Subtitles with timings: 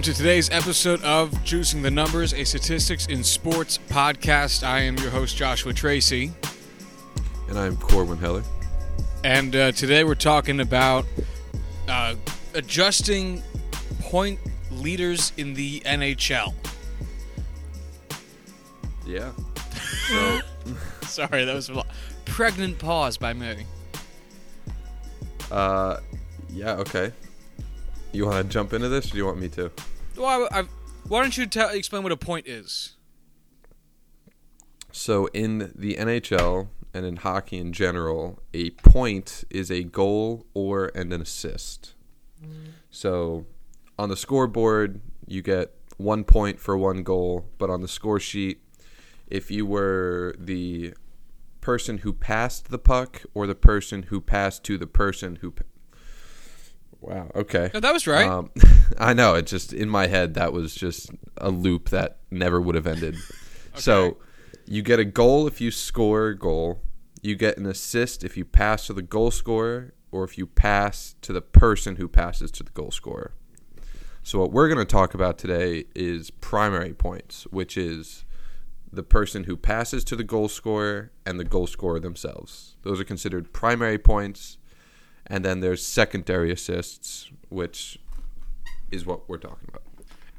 [0.00, 4.66] Welcome to today's episode of Juicing the Numbers, a statistics in sports podcast.
[4.66, 6.32] I am your host, Joshua Tracy.
[7.50, 8.42] And I'm Corwin Heller.
[9.24, 11.04] And uh, today we're talking about
[11.86, 12.14] uh,
[12.54, 13.42] adjusting
[14.00, 14.40] point
[14.70, 16.54] leaders in the NHL.
[19.06, 19.32] Yeah.
[20.08, 20.40] So,
[21.02, 21.84] Sorry, that was a
[22.24, 23.66] pregnant pause by me.
[25.50, 25.98] uh,
[26.48, 27.12] yeah, okay.
[28.12, 29.70] You want to jump into this, or do you want me to?
[30.16, 30.64] Well, I, I,
[31.08, 32.96] why don't you tell, explain what a point is?
[34.92, 40.90] So, in the NHL and in hockey in general, a point is a goal or
[40.94, 41.94] and an assist.
[42.90, 43.46] So,
[43.98, 48.62] on the scoreboard, you get one point for one goal, but on the score sheet,
[49.28, 50.94] if you were the
[51.60, 55.54] person who passed the puck or the person who passed to the person who.
[57.00, 57.30] Wow.
[57.34, 57.70] Okay.
[57.72, 58.26] No, that was right.
[58.26, 58.50] Um,
[58.98, 59.34] I know.
[59.34, 63.16] It just in my head that was just a loop that never would have ended.
[63.76, 64.18] So
[64.66, 66.82] you get a goal if you score a goal.
[67.22, 71.14] You get an assist if you pass to the goal scorer, or if you pass
[71.22, 73.32] to the person who passes to the goal scorer.
[74.22, 78.24] So what we're going to talk about today is primary points, which is
[78.92, 82.76] the person who passes to the goal scorer and the goal scorer themselves.
[82.82, 84.58] Those are considered primary points.
[85.30, 87.98] And then there's secondary assists, which
[88.90, 89.82] is what we're talking about.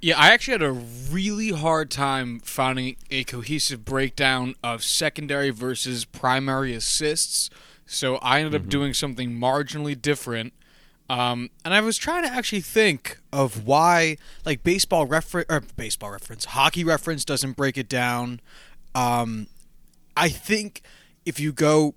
[0.02, 6.06] Yeah, I actually had a really hard time finding a cohesive breakdown of secondary versus
[6.06, 7.50] primary assists.
[7.86, 10.54] So I ended up doing something marginally different.
[11.10, 16.12] Um, and I was trying to actually think of why, like baseball reference or baseball
[16.12, 18.40] reference, hockey reference doesn't break it down.
[18.96, 19.48] Um,
[20.18, 20.82] I think
[21.26, 21.96] if you go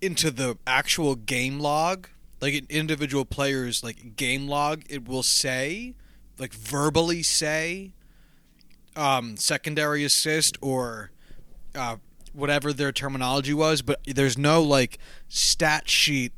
[0.00, 2.08] into the actual game log,
[2.40, 5.94] like an individual player's like game log, it will say,
[6.38, 7.92] like verbally say,
[8.96, 11.10] um, secondary assist or
[11.74, 11.96] uh,
[12.32, 16.32] whatever their terminology was, but there's no like stat sheet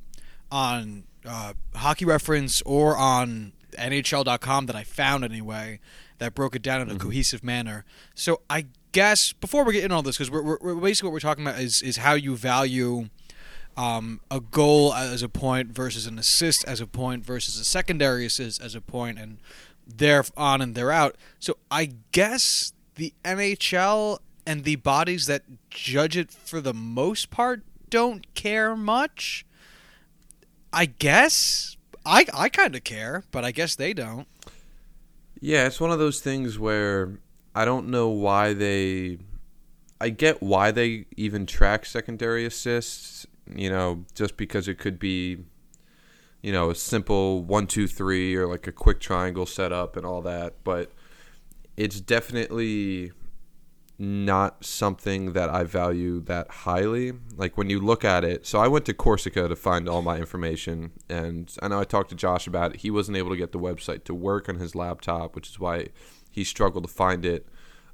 [0.51, 5.81] on uh, Hockey Reference or on NHL.com that I found anyway
[6.19, 7.85] that broke it down in a cohesive manner.
[8.15, 11.21] So I guess before we get into all this, because we're, we're basically what we're
[11.21, 13.09] talking about is is how you value
[13.77, 18.27] um, a goal as a point versus an assist as a point versus a secondary
[18.27, 19.39] assist as a point, and
[19.87, 21.17] they're on and they're out.
[21.39, 27.63] So I guess the NHL and the bodies that judge it for the most part
[27.91, 29.47] don't care much.
[30.73, 34.27] I guess I I kind of care, but I guess they don't.
[35.41, 37.19] Yeah, it's one of those things where
[37.55, 39.19] I don't know why they.
[40.01, 45.39] I get why they even track secondary assists, you know, just because it could be,
[46.43, 50.23] you know, a simple one, two, three, or like a quick triangle setup and all
[50.23, 50.65] that.
[50.65, 50.93] But
[51.77, 53.13] it's definitely
[53.99, 57.13] not something that I value that highly.
[57.37, 60.17] Like when you look at it, so I went to Corsica to find all my
[60.17, 62.81] information, and I know I talked to Josh about it.
[62.81, 65.89] He wasn't able to get the website to work on his laptop, which is why
[66.31, 67.47] he struggled to find it.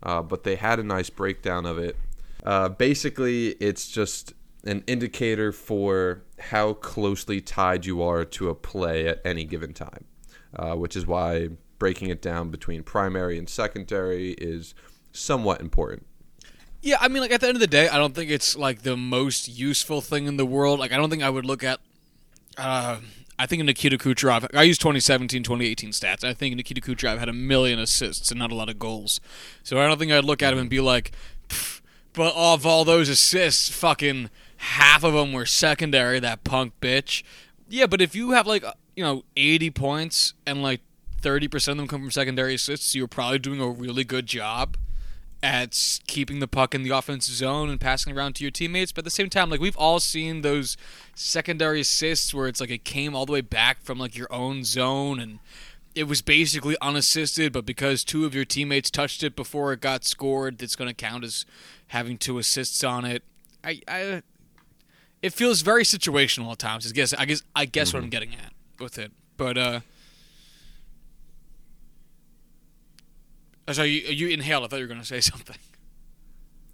[0.02, 1.96] Uh, but they had a nice breakdown of it.
[2.44, 4.32] Uh, basically, it's just
[4.64, 10.04] an indicator for how closely tied you are to a play at any given time,
[10.54, 11.48] uh, which is why
[11.78, 14.74] breaking it down between primary and secondary is
[15.12, 16.06] somewhat important.
[16.80, 18.82] Yeah, I mean, like at the end of the day, I don't think it's like
[18.82, 20.78] the most useful thing in the world.
[20.78, 21.80] Like, I don't think I would look at.
[22.56, 22.98] Uh,
[23.38, 24.48] I think Nikita Kucherov.
[24.54, 26.24] I use 2017, 2018 stats.
[26.24, 29.20] I think Nikita Kucherov had a million assists and not a lot of goals.
[29.62, 31.12] So I don't think I'd look at him and be like,
[32.12, 36.20] but of all those assists, fucking half of them were secondary.
[36.20, 37.22] That punk bitch.
[37.68, 40.80] Yeah, but if you have like uh, you know 80 points and like
[41.22, 44.76] 30% of them come from secondary assists, you're probably doing a really good job
[45.42, 48.92] at keeping the puck in the offensive zone and passing around to your teammates.
[48.92, 50.76] But at the same time, like we've all seen those
[51.14, 54.64] secondary assists where it's like it came all the way back from like your own
[54.64, 55.38] zone and
[55.94, 60.04] it was basically unassisted, but because two of your teammates touched it before it got
[60.04, 61.44] scored, it's going to count as
[61.88, 63.22] having two assists on it.
[63.64, 64.22] I, I,
[65.22, 66.86] it feels very situational at times.
[66.86, 69.80] I guess I guess I guess what I'm getting at with it, but uh.
[73.72, 74.64] so you, you inhaled.
[74.64, 75.56] I thought you were going to say something.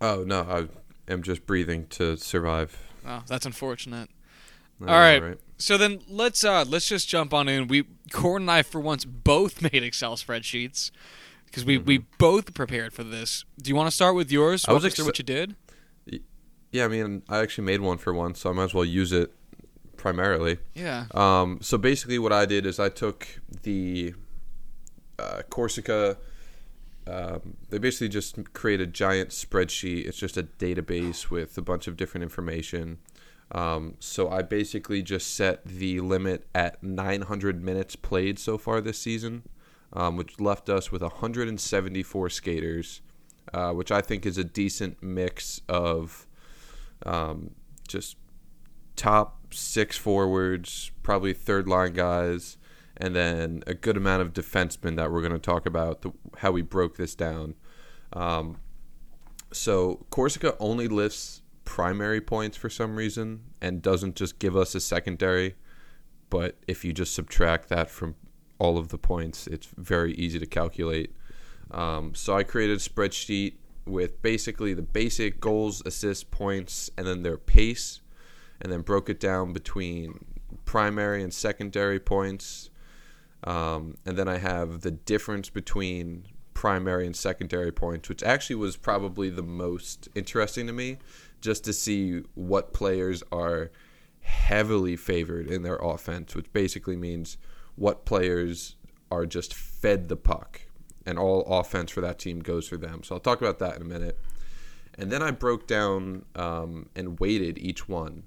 [0.01, 2.77] Oh no, I am just breathing to survive.
[3.07, 4.11] Oh, that's unfortunate.
[4.85, 5.23] I All right.
[5.23, 7.69] know, So then let's uh let's just jump on in.
[7.69, 10.91] We Core and I for once both made Excel spreadsheets
[11.47, 13.45] because we we both prepared for this.
[13.61, 14.63] Do you want to start with yours?
[14.63, 14.71] Mm-hmm.
[14.71, 15.55] I was us what you did.
[16.75, 19.13] Yeah, I mean, I actually made one for once, so I might as well use
[19.13, 19.33] it
[19.97, 20.59] primarily.
[20.75, 21.05] Yeah.
[21.15, 23.29] Um, so basically, what I did is I took
[23.63, 24.13] the
[25.17, 26.17] uh, Corsica.
[27.07, 30.05] Um, they basically just create a giant spreadsheet.
[30.05, 32.99] It's just a database with a bunch of different information.
[33.53, 38.99] Um, so I basically just set the limit at 900 minutes played so far this
[38.99, 39.45] season,
[39.93, 43.01] um, which left us with 174 skaters,
[43.53, 46.27] uh, which I think is a decent mix of
[47.05, 47.51] um,
[47.87, 48.17] just
[48.97, 52.57] top six forwards, probably third line guys,
[52.97, 56.51] and then a good amount of defensemen that we're going to talk about the, how
[56.51, 57.55] we broke this down.
[58.13, 58.59] Um,
[59.53, 64.81] so Corsica only lists primary points for some reason and doesn't just give us a
[64.81, 65.55] secondary.
[66.31, 68.17] But if you just subtract that from
[68.59, 71.15] all of the points, it's very easy to calculate.
[71.71, 73.55] Um, so I created a spreadsheet
[73.87, 78.01] with basically the basic goals, assists, points, and then their pace,
[78.61, 80.25] and then broke it down between
[80.65, 82.71] primary and secondary points.
[83.45, 88.77] Um, and then I have the difference between primary and secondary points, which actually was
[88.77, 90.99] probably the most interesting to me,
[91.41, 93.71] just to see what players are
[94.21, 97.37] heavily favored in their offense, which basically means
[97.77, 98.77] what players
[99.11, 100.63] are just fed the puck
[101.07, 103.03] and all offense for that team goes for them.
[103.03, 104.19] So I'll talk about that in a minute.
[104.97, 108.25] And then I broke down um, and weighted each one.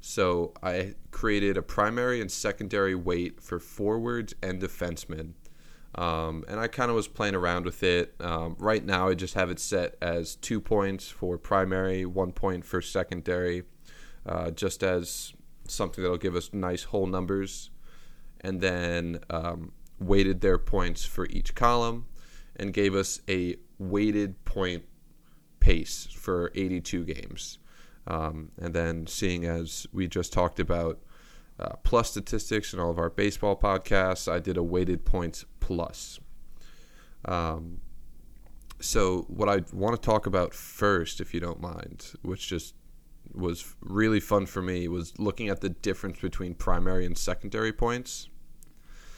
[0.00, 5.32] So I created a primary and secondary weight for forwards and defensemen.
[5.94, 8.14] Um, and I kind of was playing around with it.
[8.20, 12.64] Um, right now, I just have it set as two points for primary, one point
[12.64, 13.64] for secondary,
[14.26, 15.32] uh, just as
[15.66, 17.70] something that'll give us nice whole numbers.
[18.40, 22.06] And then um, weighted their points for each column
[22.58, 24.84] and gave us a weighted point
[25.60, 27.58] pace for 82 games.
[28.06, 30.98] Um, and then, seeing as we just talked about
[31.58, 36.18] uh, plus statistics in all of our baseball podcasts, I did a weighted points plus.
[37.24, 37.80] Um,
[38.80, 42.74] so, what I want to talk about first, if you don't mind, which just
[43.34, 48.28] was really fun for me, was looking at the difference between primary and secondary points.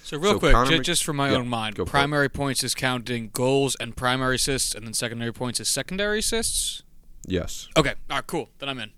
[0.03, 1.89] So real So quick, Connor ju- Mc- just for my Yeah, own mind, for it.
[1.89, 6.83] primary points is counting goals and primary assists, and then secondary points is secondary assists.
[7.27, 7.69] Yes.
[7.77, 8.51] Okay, all right, cool.
[8.59, 8.91] Then I'm in.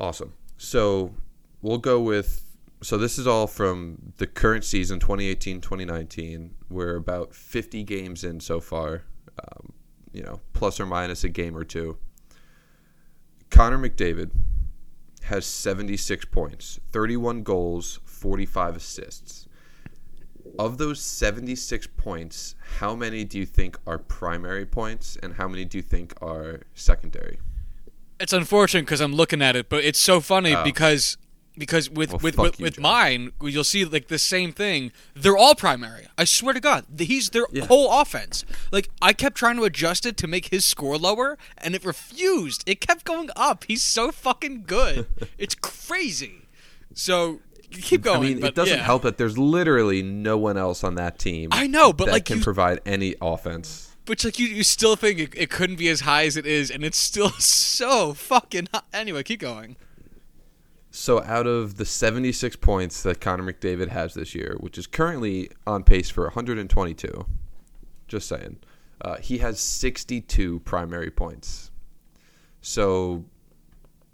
[0.00, 0.34] Awesome.
[0.58, 1.14] So
[1.62, 2.40] we'll go with.
[2.82, 6.50] So this is all from the current season, 2018-2019.
[6.68, 9.04] We're about 50 games in so far.
[9.38, 9.72] Um,
[10.12, 11.96] you know, plus or minus a game or two.
[13.50, 14.30] Connor McDavid
[15.24, 19.46] has 76 points, 31 goals, 45 assists.
[20.58, 25.64] Of those 76 points, how many do you think are primary points and how many
[25.64, 27.38] do you think are secondary?
[28.20, 30.62] It's unfortunate because I'm looking at it, but it's so funny Oh.
[30.64, 31.16] because
[31.58, 34.90] because with Well, with with, you, with mine, you'll see like the same thing.
[35.14, 36.06] They're all primary.
[36.16, 37.66] I swear to God, he's their Yeah.
[37.66, 38.44] whole offense.
[38.70, 42.62] Like I kept trying to adjust it to make his score lower, and it refused.
[42.66, 43.64] It kept going up.
[43.68, 45.06] He's so fucking good.
[45.38, 46.46] it's crazy.
[46.94, 47.40] So
[47.80, 48.18] keep going.
[48.18, 48.84] I mean, but it doesn't yeah.
[48.84, 51.50] help that there's literally no one else on that team.
[51.52, 53.88] I know, but, that like, can you- provide any offense.
[54.04, 56.70] But like you, you still think it, it couldn't be as high as it is,
[56.70, 58.68] and it's still so fucking.
[58.72, 58.82] High.
[58.92, 59.76] Anyway, keep going.
[60.90, 65.50] So out of the 76 points that Connor McDavid has this year, which is currently
[65.66, 67.26] on pace for 122,
[68.08, 68.58] just saying,
[69.00, 71.70] uh, he has 62 primary points.
[72.60, 73.24] So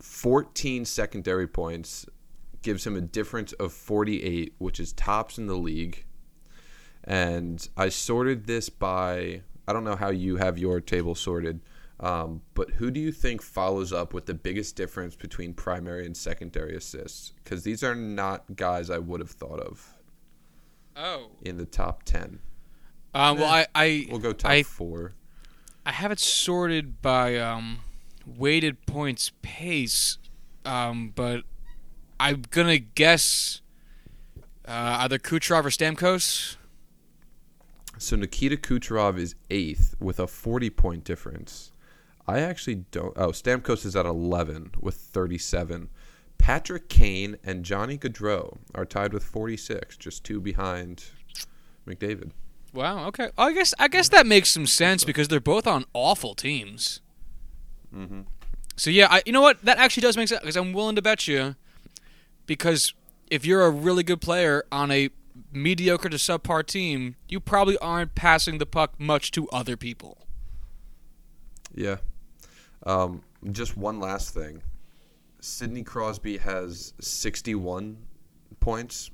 [0.01, 2.07] 14 secondary points
[2.63, 6.05] gives him a difference of 48, which is tops in the league.
[7.05, 11.61] And I sorted this by I don't know how you have your table sorted,
[12.01, 16.17] um, but who do you think follows up with the biggest difference between primary and
[16.17, 17.33] secondary assists?
[17.45, 19.95] Because these are not guys I would have thought of
[20.97, 21.31] Oh.
[21.43, 22.41] in the top 10.
[23.15, 25.15] Uh, well, I I We'll go top I, four.
[25.87, 27.79] I have it sorted by um,
[28.27, 30.19] weighted points pace,
[30.65, 31.45] um, but
[32.21, 33.61] I'm gonna guess
[34.67, 36.57] uh, either Kucherov or Stamkos.
[37.99, 41.73] So Nikita Kucherov is eighth with a 40 point difference.
[42.27, 43.15] I actually don't.
[43.17, 45.89] Oh, Stamkos is at 11 with 37.
[46.37, 51.07] Patrick Kane and Johnny Gaudreau are tied with 46, just two behind
[51.87, 52.31] McDavid.
[52.73, 53.07] Wow.
[53.09, 53.31] Okay.
[53.37, 57.01] I guess I guess that makes some sense because they're both on awful teams.
[57.95, 58.23] Mm-hmm.
[58.77, 59.65] So yeah, I, you know what?
[59.65, 61.57] That actually does make sense because I'm willing to bet you
[62.49, 62.95] because
[63.31, 65.11] if you're a really good player on a
[65.53, 70.27] mediocre to subpar team, you probably aren't passing the puck much to other people.
[71.73, 71.99] Yeah.
[72.85, 74.63] Um, just one last thing.
[75.41, 77.99] Sidney Crosby has 61
[78.59, 79.11] points.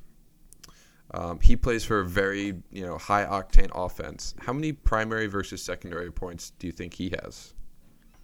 [1.11, 4.35] Um, he plays for a very you know high octane offense.
[4.39, 7.53] How many primary versus secondary points do you think he has?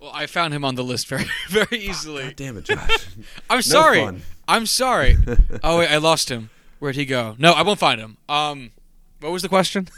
[0.01, 2.25] Well, I found him on the list very very easily.
[2.25, 3.07] God damn it, Josh!
[3.51, 4.23] I'm sorry.
[4.49, 5.17] I'm sorry.
[5.63, 6.51] oh wait, I lost him.
[6.79, 7.37] Where'd he go?
[7.39, 8.17] No, I won't find him.
[8.29, 8.71] Um,
[9.21, 9.89] what was the question?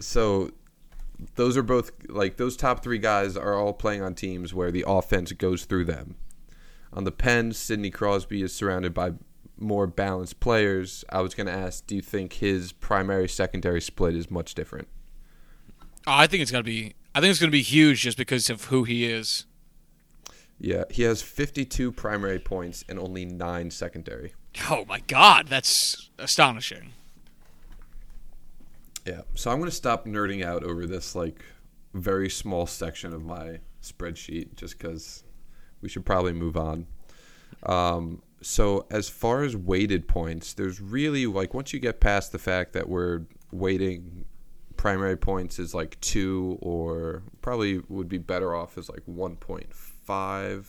[0.00, 0.50] so
[1.34, 4.84] those are both like those top three guys are all playing on teams where the
[4.86, 6.16] offense goes through them.
[6.92, 9.12] On the Pens, Sidney Crosby is surrounded by
[9.58, 11.04] more balanced players.
[11.10, 14.88] I was going to ask, do you think his primary secondary split is much different?
[16.06, 16.94] Oh, I think it's going to be.
[17.14, 19.46] I think it's going to be huge just because of who he is.
[20.58, 24.34] Yeah, he has 52 primary points and only nine secondary.
[24.68, 26.92] Oh my God, that's astonishing.
[29.06, 31.42] Yeah, so I'm going to stop nerding out over this like
[31.94, 35.24] very small section of my spreadsheet just because
[35.80, 36.86] we should probably move on.
[37.64, 42.38] Um, so as far as weighted points, there's really like once you get past the
[42.38, 44.24] fact that we're weighting
[44.80, 50.64] primary points is like two or probably would be better off as like 1.5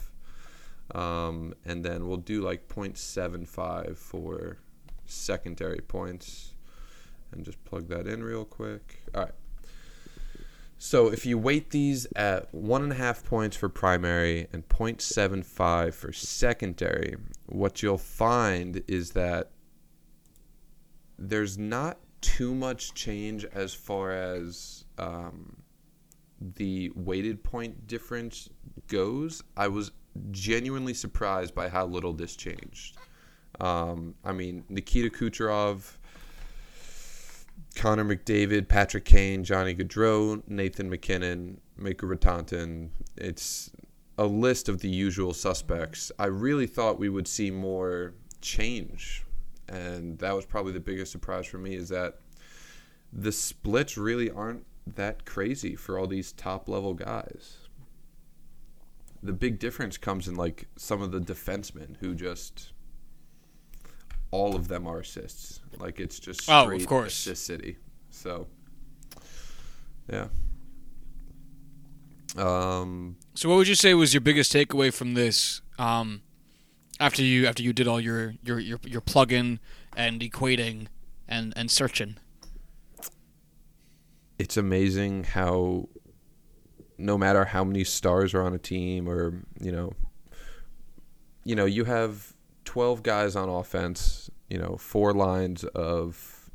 [0.93, 4.57] um, and then we'll do like 0.75 for
[5.05, 6.55] secondary points.
[7.31, 9.03] And just plug that in real quick.
[9.15, 9.33] All right.
[10.77, 15.93] So if you weight these at one and a half points for primary and 0.75
[15.93, 17.15] for secondary,
[17.45, 19.51] what you'll find is that
[21.17, 25.57] there's not too much change as far as um,
[26.39, 28.49] the weighted point difference
[28.87, 29.43] goes.
[29.57, 29.91] I was
[30.31, 32.97] genuinely surprised by how little this changed.
[33.59, 35.97] Um, I mean, Nikita Kucherov
[37.75, 42.89] Connor McDavid, Patrick Kane, Johnny Gaudreau, Nathan MacKinnon, Mikko Rantanen.
[43.15, 43.71] It's
[44.17, 46.11] a list of the usual suspects.
[46.19, 49.23] I really thought we would see more change,
[49.71, 52.19] and that was probably the biggest surprise for me is that
[53.13, 57.57] the splits really aren't that crazy for all these top level guys.
[59.23, 62.73] The big difference comes in like some of the defensemen who just
[64.31, 65.61] all of them are assists.
[65.79, 67.77] Like it's just oh, of course, assist city.
[68.09, 68.47] So
[70.11, 70.27] yeah.
[72.37, 73.17] Um.
[73.35, 75.61] So what would you say was your biggest takeaway from this?
[75.77, 76.21] Um,
[77.01, 79.59] after you after you did all your your your your plug-in
[79.97, 80.87] and equating
[81.27, 82.15] and and searching.
[84.39, 85.89] It's amazing how
[86.97, 89.93] no matter how many stars are on a team or you know
[91.43, 92.33] you know you have
[92.65, 96.49] 12 guys on offense, you know, four lines of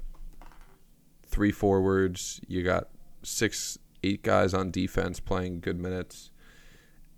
[1.27, 2.41] three forwards.
[2.47, 2.89] You got
[3.23, 6.31] six, eight guys on defense playing good minutes.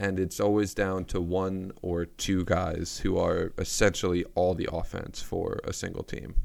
[0.00, 5.20] And it's always down to one or two guys who are essentially all the offense
[5.20, 6.36] for a single team.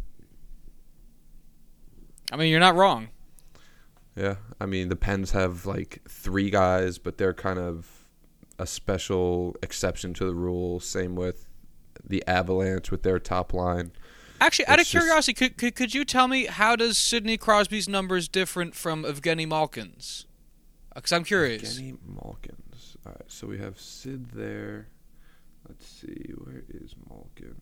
[2.31, 3.09] I mean, you're not wrong.
[4.15, 4.35] Yeah.
[4.59, 8.05] I mean, the Pens have like three guys, but they're kind of
[8.57, 10.79] a special exception to the rule.
[10.79, 11.47] Same with
[12.03, 13.91] the Avalanche with their top line.
[14.41, 18.27] Actually, out of curiosity, could, could could you tell me how does Sidney Crosby's numbers
[18.27, 20.25] different from Evgeny Malkin's?
[20.93, 21.79] Because I'm curious.
[21.79, 22.59] Evgeny Malkin's.
[23.05, 24.87] All right, so we have Sid there.
[25.67, 27.55] Let's see, where is Malkin?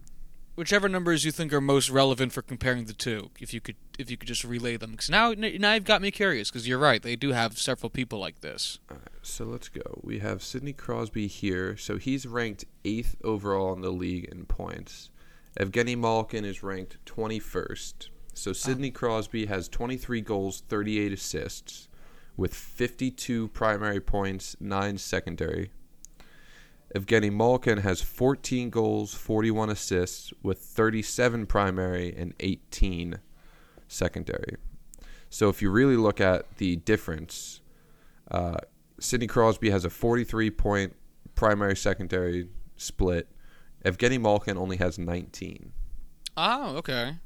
[0.56, 4.12] Whichever numbers you think are most relevant for comparing the two, if you could, if
[4.12, 6.52] you could just relay them, because now, now you've got me curious.
[6.52, 8.80] Because you're right, they do have several people like this.
[8.90, 10.02] All right, so let's go.
[10.04, 15.10] We have Sidney Crosby here, so he's ranked eighth overall in the league in points.
[15.60, 18.10] Evgeny Malkin is ranked 21st.
[18.34, 18.54] So ah.
[18.54, 21.88] Sidney Crosby has 23 goals, 38 assists,
[22.38, 25.72] with 52 primary points, 9 secondary.
[26.96, 33.20] Evgeny Malkin has 14 goals, 41 assists, with 37 primary and 18
[33.88, 34.58] secondary.
[35.30, 37.62] So if you really look at the difference,
[38.30, 38.58] uh,
[39.00, 40.96] Sidney Crosby has a 43 point
[41.36, 43.30] primary secondary split.
[43.86, 45.72] Evgeny Malkin only has 19.
[46.38, 47.18] Oh, okay.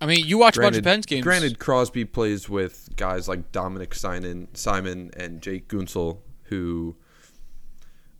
[0.00, 1.22] I mean, you watch granted, a bunch of Pens games.
[1.22, 6.96] Granted, Crosby plays with guys like Dominic Simon, Simon and Jake Guentzel, who,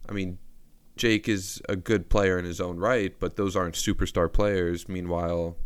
[0.08, 0.38] I mean,
[0.96, 4.88] Jake is a good player in his own right, but those aren't superstar players.
[4.88, 5.56] Meanwhile,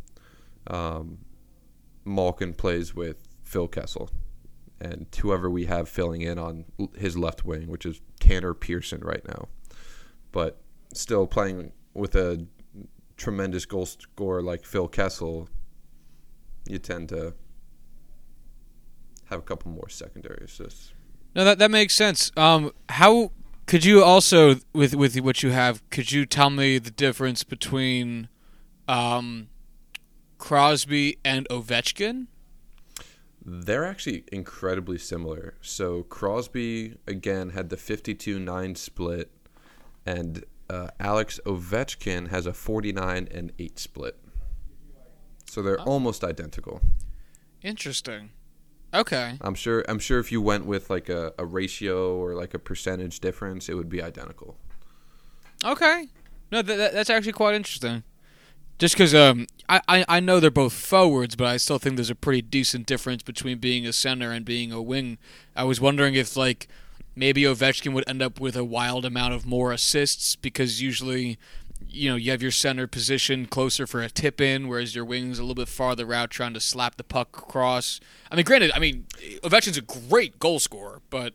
[0.66, 1.18] um,
[2.04, 4.10] Malkin plays with Phil Kessel
[4.80, 6.64] and whoever we have filling in on
[6.96, 9.48] his left wing, which is Tanner Pearson right now.
[10.32, 10.60] But
[10.94, 12.46] still playing with a
[13.16, 15.48] tremendous goal scorer like Phil Kessel,
[16.68, 17.34] you tend to
[19.26, 20.92] have a couple more secondary assists.
[21.34, 22.32] No, that that makes sense.
[22.36, 23.32] Um, how
[23.66, 28.28] Could you also, with with what you have, could you tell me the difference between
[28.88, 29.48] um,
[30.38, 32.28] Crosby and Ovechkin?
[33.44, 35.54] They're actually incredibly similar.
[35.60, 39.30] So Crosby again had the 52-9 split,
[40.06, 44.16] and uh, Alex Ovechkin has a 49 and 8 split.
[45.48, 45.84] So they're Oh.
[45.84, 46.80] almost identical.
[47.62, 48.30] Interesting.
[48.94, 49.36] Okay.
[49.40, 49.84] I'm sure.
[49.88, 53.68] I'm sure if you went with like a, a ratio or like a percentage difference,
[53.68, 54.56] it would be identical.
[55.64, 56.06] Okay.
[56.50, 58.02] No, that, that's actually quite interesting.
[58.78, 62.10] Just because um, I, I, I know they're both forwards, but I still think there's
[62.10, 65.18] a pretty decent difference between being a center and being a wing.
[65.56, 66.68] I was wondering if, like,
[67.16, 71.38] maybe Ovechkin would end up with a wild amount of more assists because usually,
[71.88, 75.38] you know, you have your center position closer for a tip in, whereas your wing's
[75.38, 78.00] a little bit farther out trying to slap the puck across.
[78.30, 79.06] I mean, granted, I mean,
[79.42, 81.34] Ovechkin's a great goal scorer, but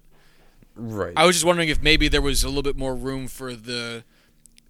[0.76, 1.14] Right.
[1.16, 4.04] I was just wondering if maybe there was a little bit more room for the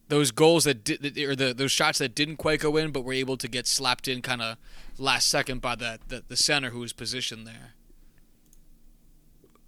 [0.10, 3.14] those goals that did or the those shots that didn't quite go in, but were
[3.14, 4.58] able to get slapped in kind of
[4.98, 7.74] last second by the, the the center who was positioned there.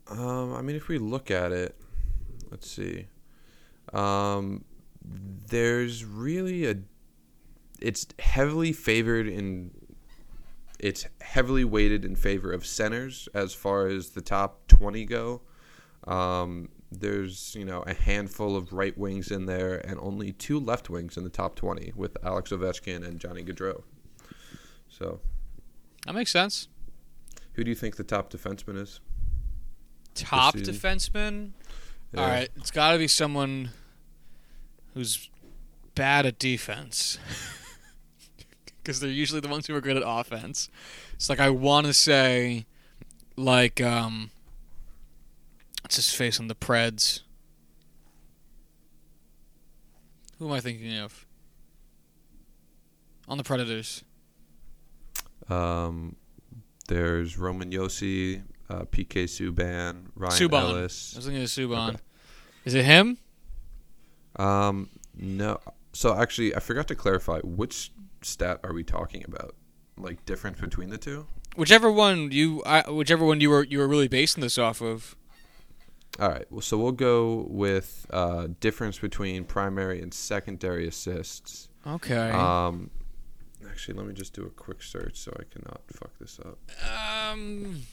[0.09, 1.75] Um, I mean, if we look at it,
[2.51, 3.07] let's see.
[3.93, 4.65] Um,
[5.47, 6.75] there's really a.
[7.79, 9.71] It's heavily favored in.
[10.79, 15.41] It's heavily weighted in favor of centers as far as the top twenty go.
[16.05, 20.89] Um, there's you know a handful of right wings in there, and only two left
[20.89, 23.83] wings in the top twenty with Alex Ovechkin and Johnny Gaudreau.
[24.87, 25.19] So,
[26.05, 26.69] That makes sense.
[27.53, 29.01] who do you think the top defenseman is?
[30.13, 31.51] Top defenseman.
[32.13, 32.21] Yeah.
[32.21, 33.71] All right, it's got to be someone
[34.95, 35.29] who's
[35.93, 37.19] bad at defense.
[38.83, 40.69] Because they're usually the ones who are good at offense.
[41.15, 42.67] It's like I want to say,
[43.35, 44.29] like, um,
[45.81, 47.21] what's his face on the Preds?
[50.37, 51.25] Who am I thinking of?
[53.27, 54.03] On the Predators.
[55.49, 56.15] Um,
[56.87, 60.53] there's Roman Josi, uh, PK Subban, Ryan Subban.
[60.59, 61.13] I Ellis.
[61.15, 61.89] was thinking of Subban.
[61.89, 61.97] Okay.
[62.65, 63.17] Is it him?
[64.37, 65.59] Um, no.
[65.93, 69.55] So actually, I forgot to clarify which stat are we talking about?
[69.97, 71.27] Like difference between the two?
[71.55, 75.15] Whichever one you, I, whichever one you were you were really basing this off of.
[76.19, 76.45] All right.
[76.49, 81.69] Well, so we'll go with uh, difference between primary and secondary assists.
[81.85, 82.29] Okay.
[82.31, 82.89] Um,
[83.69, 86.57] actually, let me just do a quick search so I cannot fuck this up.
[87.31, 87.83] Um,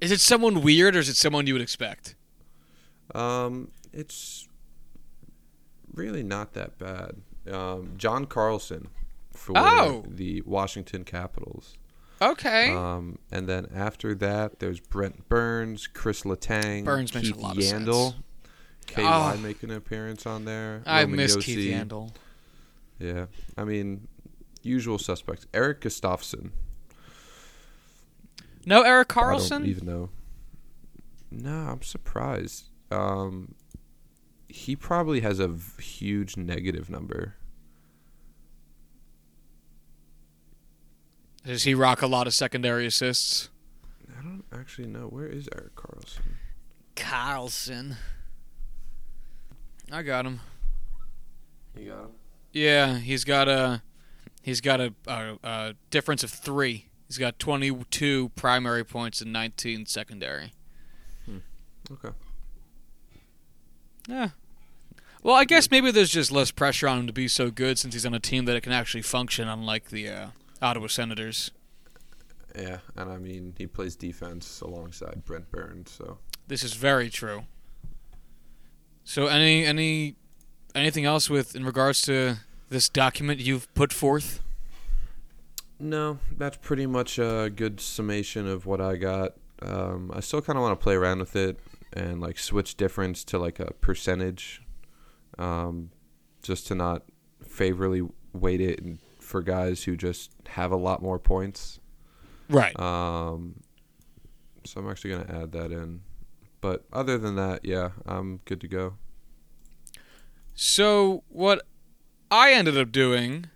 [0.00, 2.14] is it someone weird or is it someone you would expect?
[3.14, 4.47] Um, it's
[5.98, 7.16] really not that bad.
[7.52, 8.88] Um, John Carlson
[9.32, 10.04] for Oh.
[10.08, 11.76] the Washington Capitals.
[12.20, 12.70] Okay.
[12.74, 17.56] Um, and then after that, there's Brent Burns, Chris Letang, Burns makes a Keith lot
[17.56, 18.10] of Yandle.
[18.12, 18.22] sense.
[18.86, 19.36] KY Oh.
[19.38, 20.82] making an appearance on there.
[20.86, 21.42] I Roman miss Josi.
[21.44, 22.12] Keith Yandle.
[22.98, 24.08] Yeah, I mean,
[24.62, 25.46] usual suspects.
[25.54, 26.50] Eric Gustafsson.
[28.66, 29.48] No, Eric I Karlsson.
[29.50, 30.10] don't even though.
[31.30, 32.64] No, I'm surprised.
[32.90, 33.54] Um,
[34.48, 37.34] he probably has a v- huge negative number.
[41.44, 43.48] Does he rock a lot of secondary assists?
[44.18, 46.20] I don't actually know where is Eric Karlsson.
[46.96, 47.96] Karlsson.
[49.90, 50.40] I got him.
[51.78, 52.10] You got him.
[52.52, 53.82] Yeah, he's got a
[54.42, 56.86] he's got a, a, a difference of three.
[57.06, 60.52] He's got 22 primary points and 19 secondary.
[61.24, 61.38] Hmm.
[61.90, 62.10] Okay.
[64.08, 64.30] Yeah.
[65.22, 67.94] Well, I guess maybe there's just less pressure on him to be so good since
[67.94, 70.26] he's on a team that it can actually function, unlike the uh,
[70.62, 71.50] Ottawa Senators.
[72.56, 76.18] Yeah, and I mean he plays defense alongside Brent Burns, so
[76.48, 77.44] This is very true.
[79.04, 80.16] So, any any
[80.74, 82.36] anything else with in regards to
[82.70, 84.40] this document you've put forth?
[85.80, 89.34] no, that's pretty much a good summation of what I got.
[89.62, 91.58] Um, I still kind of want to play around with it
[91.92, 94.62] and like switch difference to like a percentage,
[95.38, 95.90] um,
[96.42, 97.02] just to not
[97.46, 98.80] favorably weight it
[99.20, 101.80] for guys who just have a lot more points.
[102.48, 102.78] Right.
[102.78, 103.60] Um,
[104.64, 106.02] so I'm actually gonna add that in.
[106.60, 108.94] But other than that, yeah, I'm good to go.
[110.54, 111.62] So what
[112.30, 113.46] I ended up doing,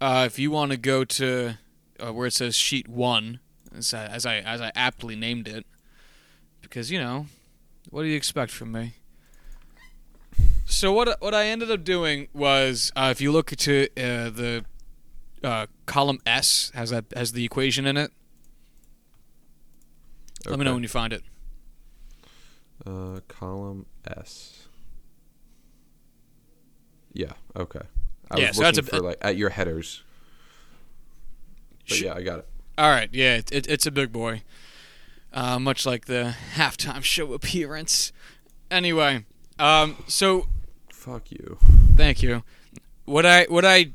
[0.00, 1.58] uh, if you want to go to
[2.00, 3.40] uh, where it says sheet one,
[3.76, 5.66] as I, as I as I aptly named it,
[6.62, 7.26] because you know,
[7.90, 8.94] what do you expect from me?
[10.64, 14.64] So what what I ended up doing was, uh, if you look to uh, the
[15.44, 18.10] uh, column S has that has the equation in it.
[20.46, 21.22] Let me know when you find it.
[22.86, 24.68] Uh, column S.
[27.12, 27.32] Yeah.
[27.56, 27.80] Okay.
[28.30, 30.02] I Yeah, was so that's looking a- for like at your headers.
[31.88, 32.48] But Sh- yeah, I got it.
[32.78, 34.42] All right, yeah, it, it, it's a big boy.
[35.36, 38.10] Uh, much like the halftime show appearance.
[38.70, 39.26] Anyway,
[39.58, 40.46] um, so
[40.90, 41.58] Fuck you.
[41.94, 42.42] thank you.
[43.04, 43.92] What I what I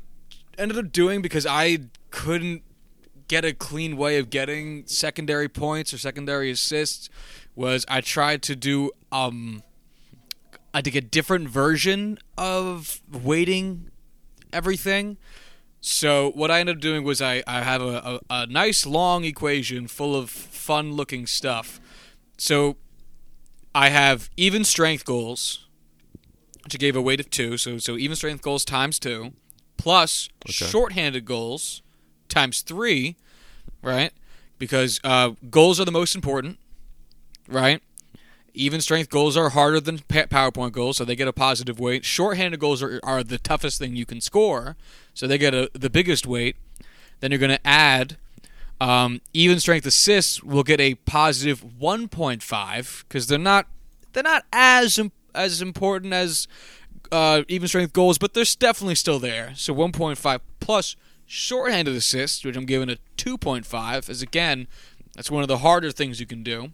[0.56, 1.78] ended up doing because I
[2.10, 2.62] couldn't
[3.26, 7.10] get a clean way of getting secondary points or secondary assists
[7.56, 9.64] was I tried to do um
[10.72, 13.90] I did a different version of weighting
[14.52, 15.16] everything.
[15.84, 19.24] So what I ended up doing was I, I have a, a, a nice long
[19.24, 21.80] equation full of fun looking stuff.
[22.38, 22.76] So
[23.74, 25.66] I have even strength goals,
[26.62, 27.56] which I gave a weight of two.
[27.56, 29.32] So so even strength goals times two,
[29.76, 30.52] plus Okay.
[30.52, 31.82] shorthanded goals
[32.28, 33.16] times three,
[33.82, 34.12] right?
[34.58, 36.58] Because uh, goals are the most important,
[37.48, 37.82] right?
[38.54, 42.04] Even strength goals are harder than PowerPoint goals, so they get a positive weight.
[42.04, 44.76] Shorthanded goals are, are the toughest thing you can score,
[45.14, 46.56] so they get a, the biggest weight.
[47.20, 48.16] Then you're going to add
[48.80, 53.68] um, even strength assists will get a positive 1.5 because they're not
[54.12, 54.98] they're not as
[55.34, 56.48] as important as
[57.12, 59.52] uh, even strength goals, but they're definitely still there.
[59.54, 60.96] So 1.5 plus
[61.26, 64.66] shorthanded assists, which I'm giving a 2.5, is again
[65.14, 66.72] that's one of the harder things you can do.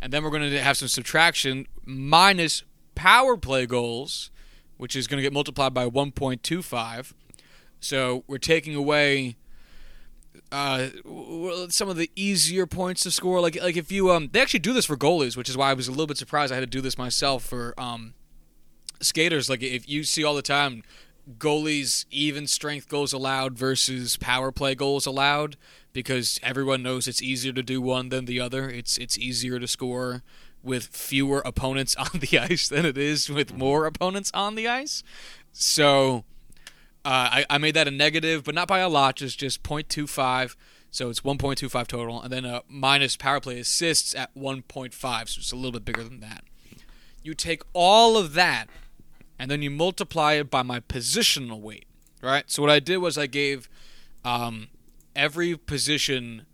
[0.00, 2.62] And then we're going to have some subtraction minus
[2.94, 4.30] power play goals,
[4.76, 7.12] which is going to get multiplied by 1.25.
[7.80, 9.36] So we're taking away
[10.52, 10.88] uh,
[11.68, 13.40] some of the easier points to score.
[13.40, 15.74] Like like if you um they actually do this for goalies, which is why I
[15.74, 18.14] was a little bit surprised I had to do this myself for um
[19.00, 19.48] skaters.
[19.48, 20.82] Like if you see all the time
[21.38, 25.56] goalies even strength goals allowed versus power play goals allowed
[25.92, 28.68] because everyone knows it's easier to do one than the other.
[28.68, 30.22] It's it's easier to score
[30.62, 35.02] with fewer opponents on the ice than it is with more opponents on the ice.
[35.52, 36.24] So
[37.04, 40.56] uh, I, I made that a negative, but not by a lot, just just 0.25.
[40.90, 45.52] So it's 1.25 total, and then uh, minus power play assists at 1.5, so it's
[45.52, 46.42] a little bit bigger than that.
[47.22, 48.66] You take all of that,
[49.38, 51.86] and then you multiply it by my positional weight,
[52.22, 52.50] right?
[52.50, 53.68] So what I did was I gave
[54.24, 54.66] um,
[55.14, 56.46] every position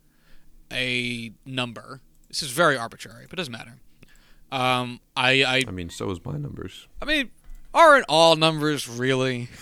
[0.70, 2.02] a number.
[2.28, 3.76] This is very arbitrary, but it doesn't matter.
[4.52, 6.88] Um, I, I I mean, so is my numbers.
[7.00, 7.30] I mean,
[7.72, 9.48] aren't all numbers really?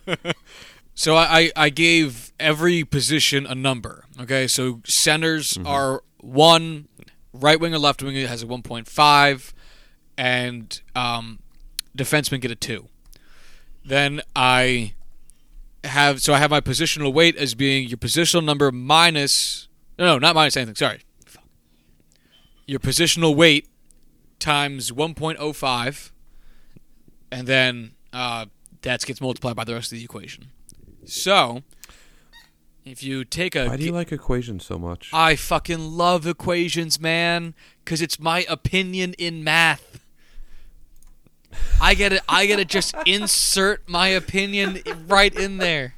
[0.94, 4.04] so I, I I gave every position a number.
[4.20, 6.88] Okay, so centers are one,
[7.32, 9.54] right wing or left wing has a one point five,
[10.16, 11.40] and um,
[11.96, 12.88] defensemen get a two.
[13.84, 14.94] Then I
[15.84, 20.18] have so I have my positional weight as being your positional number minus no no
[20.18, 21.00] not minus anything sorry
[22.66, 23.68] your positional weight
[24.38, 26.10] times 1.05
[27.30, 28.46] and then uh,
[28.82, 30.50] that gets multiplied by the rest of the equation.
[31.04, 31.62] So,
[32.84, 35.10] if you take a, Why do you like equations so much?
[35.12, 40.00] I fucking love equations, man, because it's my opinion in math.
[41.80, 42.22] I get it.
[42.28, 45.94] I get to just insert my opinion right in there.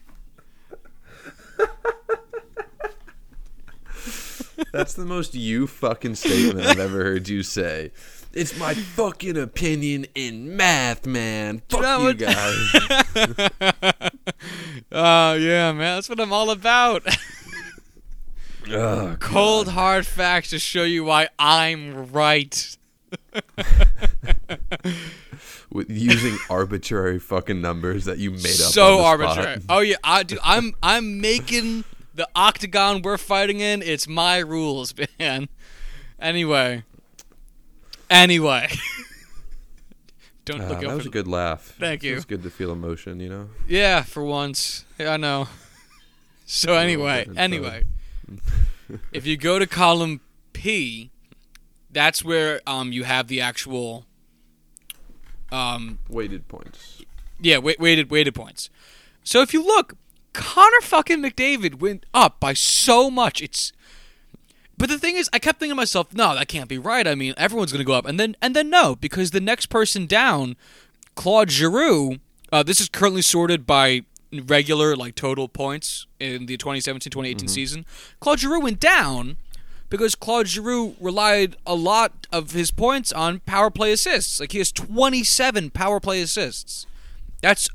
[4.72, 7.92] That's the most you fucking statement I've ever heard you say.
[8.36, 11.62] It's my fucking opinion in math, man.
[11.68, 12.74] Fuck you guys.
[14.92, 17.02] Oh yeah, man, that's what I'm all about.
[18.70, 22.78] Oh, Ugh, Cold hard facts to show you why I'm right.
[25.70, 28.72] with using arbitrary fucking numbers that you made up.
[28.72, 29.60] so arbitrary.
[29.60, 29.76] Spot.
[29.76, 30.38] Oh yeah, I do.
[30.42, 33.82] I'm I'm making the octagon we're fighting in.
[33.82, 35.50] It's my rules, man.
[36.18, 36.84] Anyway,
[38.10, 38.68] anyway.
[40.44, 40.96] Don't Ah, look that up.
[40.98, 41.74] was a good laugh.
[41.78, 42.16] Thank you.
[42.16, 43.48] It's good to feel emotion, you know.
[43.66, 44.84] Yeah, for once.
[44.98, 45.48] Yeah, I know.
[46.46, 47.84] So anyway, anyway,
[49.14, 50.20] if you go to column
[50.52, 51.10] P,
[51.90, 54.04] that's where um you have the actual
[55.50, 57.00] um Weighted points.
[57.40, 58.68] Yeah, wait, weighted weighted points.
[59.22, 59.94] So if you look,
[60.34, 63.40] Connor fucking McDavid went up by so much.
[63.40, 63.72] It's
[64.76, 67.06] but the thing is, I kept thinking to myself, no, that can't be right.
[67.06, 69.66] I mean, everyone's going to go up, and then and then no, because the next
[69.66, 70.56] person down,
[71.14, 72.18] Claude Giroux.
[72.52, 77.86] Uh, this is currently sorted by regular like total points in the 2017-2018 season.
[78.20, 79.36] Claude Giroux went down
[79.90, 84.40] because Claude Giroux relied a lot of his points on power play assists.
[84.40, 86.86] Like he has 27 power play assists.
[87.42, 87.68] That's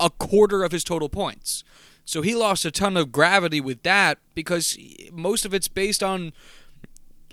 [0.00, 1.64] a quarter of his total points.
[2.04, 4.76] So he lost a ton of gravity with that because
[5.12, 6.32] most of it's based on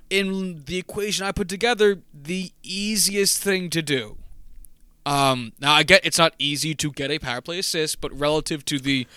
[0.09, 4.17] in the equation I put together the easiest thing to do.
[5.05, 8.63] Um, now I get it's not easy to get a power play assist, but relative
[8.65, 9.07] to the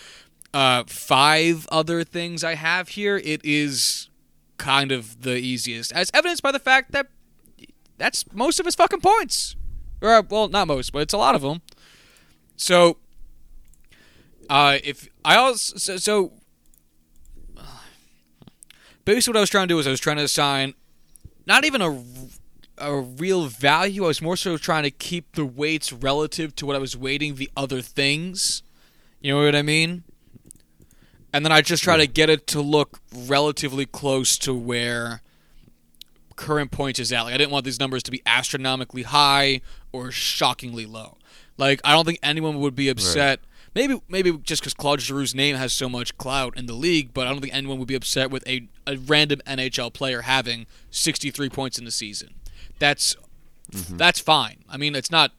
[0.54, 4.08] uh, five other things I have here, it is
[4.56, 7.08] kind of the easiest, as evidenced by the fact that
[7.98, 9.56] that's most of his fucking points.
[10.00, 11.60] Or well, not most, but it's a lot of them.
[12.56, 12.98] So,
[14.48, 16.32] uh, if I also so, so
[19.04, 20.74] basically what I was trying to do was I was trying to assign
[21.46, 22.02] not even a
[22.76, 24.04] a real value.
[24.04, 27.36] I was more so trying to keep the weights relative to what I was weighting
[27.36, 28.62] the other things.
[29.20, 30.04] You know what I mean?
[31.32, 35.22] And then I just try to get it to look relatively close to where
[36.36, 37.22] current points is at.
[37.22, 39.60] Like I didn't want these numbers to be astronomically high
[39.92, 41.16] or shockingly low.
[41.56, 43.40] Like I don't think anyone would be upset.
[43.40, 43.48] Right.
[43.74, 47.26] Maybe maybe just because Claude Giroux's name has so much clout in the league, but
[47.26, 51.48] I don't think anyone would be upset with a, a random NHL player having 63
[51.48, 52.34] points in the season.
[52.78, 53.16] That's
[53.72, 53.96] mm-hmm.
[53.96, 54.64] that's fine.
[54.68, 55.32] I mean, it's not.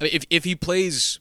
[0.00, 1.20] I mean, if if he plays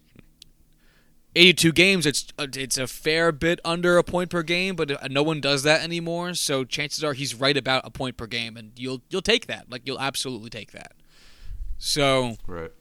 [1.36, 5.42] 82 games, it's it's a fair bit under a point per game, but no one
[5.42, 6.34] does that anymore.
[6.34, 9.70] So chances are he's right about a point per game, and you'll you'll take that.
[9.70, 10.94] Like you'll absolutely take that.
[11.78, 12.72] So right.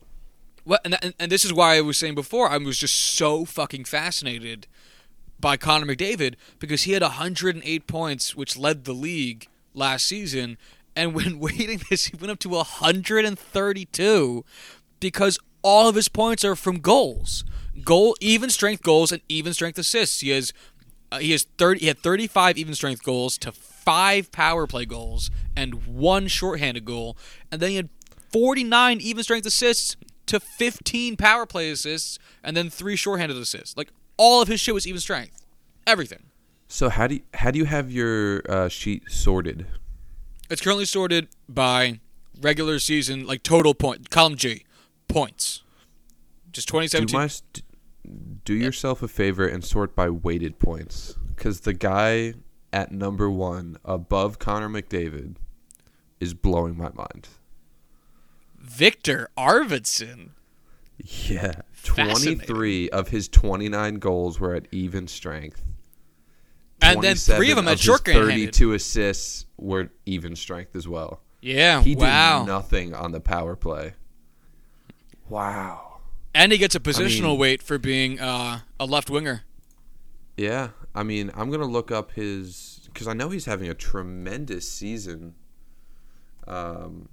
[0.71, 3.45] Well, and, and, and this is why I was saying before I was just so
[3.45, 4.69] fucking fascinated
[5.41, 10.59] by Connor McDavid because he had 108 points, which led the league last season,
[10.95, 14.45] and when waiting this, he went up to 132
[15.01, 17.43] because all of his points are from goals,
[17.83, 20.21] goal even strength goals and even strength assists.
[20.21, 20.53] He has
[21.11, 25.33] uh, he has 30 he had 35 even strength goals to five power play goals
[25.57, 27.17] and one shorthanded goal,
[27.51, 27.89] and then he had
[28.33, 29.97] 49 even strength assists
[30.31, 33.77] to 15 power play assists and then three shorthanded assists.
[33.77, 35.45] Like all of his shit was even strength,
[35.87, 36.25] everything.
[36.69, 39.67] So how do you, how do you have your uh, sheet sorted?
[40.49, 41.99] It's currently sorted by
[42.41, 44.65] regular season, like total point, column G,
[45.09, 45.63] points.
[46.53, 47.07] Just 2017.
[47.09, 47.29] Do, my,
[48.45, 51.17] do yourself a favor and sort by weighted points.
[51.35, 52.35] Because the guy
[52.73, 55.37] at number one above Connor McDavid
[56.21, 57.29] is blowing my mind.
[58.71, 60.31] Viktor Arvidsson.
[61.03, 61.63] Yeah.
[61.83, 65.65] 23 of his 29 goals were at even strength
[66.83, 71.21] and then three of them had short Thirty-two assists were even strength as well.
[71.41, 72.41] Yeah, he wow.
[72.41, 73.95] did nothing on the power play.
[75.29, 76.01] Wow.
[76.35, 79.43] And he gets a positional I mean, weight for being uh, a left winger.
[80.37, 84.69] Yeah, I mean, I'm gonna look up his because I know he's having a tremendous
[84.69, 85.35] season.
[86.47, 87.09] Um,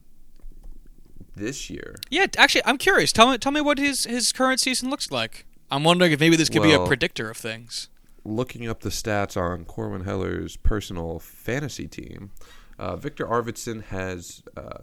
[1.36, 1.96] this year.
[2.10, 3.12] Yeah, actually, I'm curious.
[3.12, 5.46] Tell me, tell me what his his current season looks like.
[5.70, 7.90] I'm wondering if maybe this could well, be a predictor of things
[8.28, 12.32] looking up the stats on Corwin Heller's personal fantasy team,
[12.78, 14.80] uh, Viktor Arvidsson has, uh,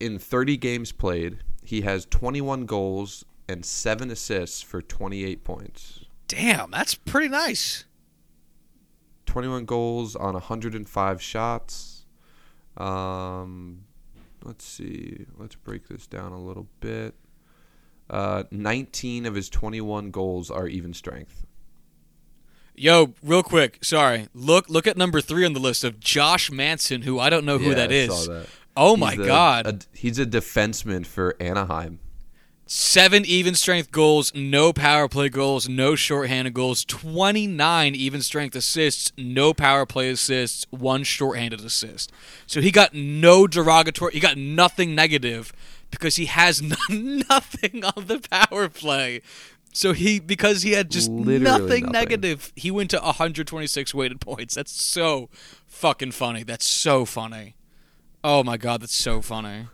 [0.00, 6.04] in 30 games played, he has 21 goals and seven assists for 28 points.
[6.26, 7.84] Damn, that's pretty nice.
[9.26, 12.06] 21 goals on 105 shots.
[12.76, 13.84] Um,
[14.44, 15.26] let's see.
[15.38, 17.14] Let's break this down a little bit.
[18.08, 21.46] Uh, 19 of his 21 goals are even strength.
[22.74, 24.28] Yo, real quick, sorry.
[24.32, 27.58] Look look at number three on the list of Josh Manson, who I don't know
[27.58, 28.26] who yeah, that is.
[28.26, 28.46] That.
[28.76, 29.66] Oh he's my a, god.
[29.66, 32.00] A, he's a defenseman for Anaheim.
[32.72, 39.12] Seven even strength goals, no power play goals, no shorthanded goals, 29 even strength assists,
[39.18, 42.12] no power play assists, one shorthanded assist.
[42.46, 45.52] So he got no derogatory, he got nothing negative
[45.90, 49.22] because he has nothing on the power play.
[49.72, 54.54] So he because he had just nothing, nothing, negative, he went to 126 weighted points.
[54.54, 55.28] That's so
[55.66, 56.44] fucking funny.
[56.44, 57.56] That's so funny.
[58.22, 59.66] Oh my god, that's so funny.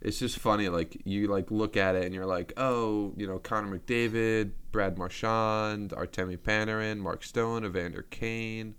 [0.00, 3.38] It's just funny, like you like look at it and you're like, oh, you know,
[3.38, 8.76] Connor McDavid, Brad Marchand, Artemi Panarin, Mark Stone, Evander Kane,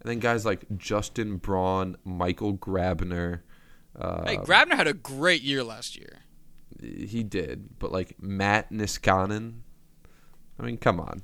[0.00, 3.40] and then guys like Justin Braun, Michael Grabner.
[3.98, 6.22] Uh, hey, Grabner had a great year last year
[6.82, 9.60] he did, but like Matt Niskanen,
[10.58, 11.22] I mean, come on.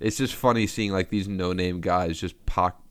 [0.00, 2.82] It's just funny seeing like these no-name guys just pock,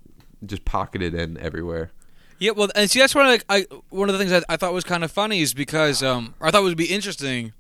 [0.46, 1.92] just pocketed in everywhere.
[2.40, 4.58] Yeah, well, and see, that's one of the, I, one of the things that I
[4.58, 7.54] thought was kind of funny is because um, I thought would be interesting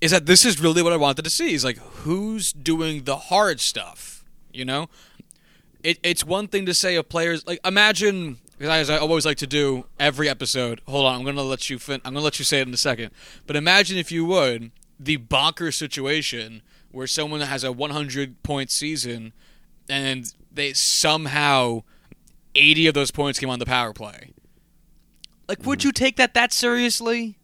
[0.00, 3.16] is that this is really what I wanted to see is like who's doing the
[3.16, 4.88] hard stuff, you know?
[5.82, 9.46] It, it's one thing to say of players like imagine as I always like to
[9.46, 10.82] do every episode.
[10.86, 12.78] Hold on, I'm gonna let you fin- I'm gonna let you say it in a
[12.78, 13.10] second.
[13.46, 16.60] But imagine if you would the bonker situation
[16.92, 19.32] where someone has a 100 point season
[19.88, 21.82] and they somehow
[22.54, 24.32] 80 of those points came on the power play.
[25.48, 27.36] Like, would you take that that seriously?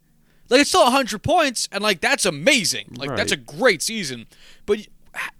[0.48, 2.94] Like it's still 100 points, and like that's amazing.
[2.96, 4.26] Like that's a great season.
[4.64, 4.88] But h-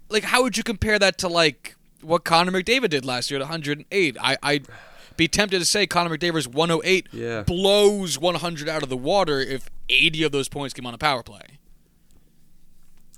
[0.09, 3.43] like, how would you compare that to like what Connor McDavid did last year at
[3.43, 4.17] 108?
[4.19, 4.67] I I'd
[5.15, 7.43] be tempted to say Connor McDavid's 108 Yeah.
[7.43, 11.23] blows 100 out of the water if 80 of those points came on a power
[11.23, 11.57] play.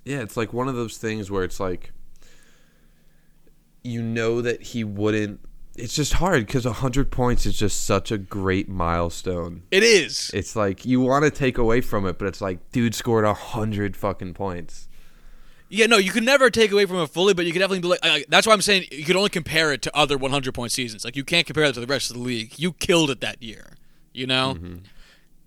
[0.06, 1.92] Yeah, it's like one of those things where it's like
[3.84, 5.40] you know that he wouldn't.
[5.80, 9.64] It's just hard because hundred points is just such a great milestone.
[9.72, 10.30] It is.
[10.34, 13.34] It's like you want to take away from it, but it's like, dude scored a
[13.34, 14.90] hundred fucking points.
[15.70, 17.98] Yeah, no, you can never take away from it fully, but you can definitely be
[18.02, 18.26] like.
[18.28, 21.06] That's why I'm saying you could only compare it to other 100 point seasons.
[21.06, 22.58] Like you can't compare it to the rest of the league.
[22.58, 23.74] You killed it that year.
[24.12, 24.78] You know, mm-hmm.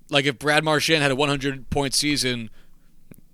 [0.09, 2.51] like if Brad Marchand had a 100 point season,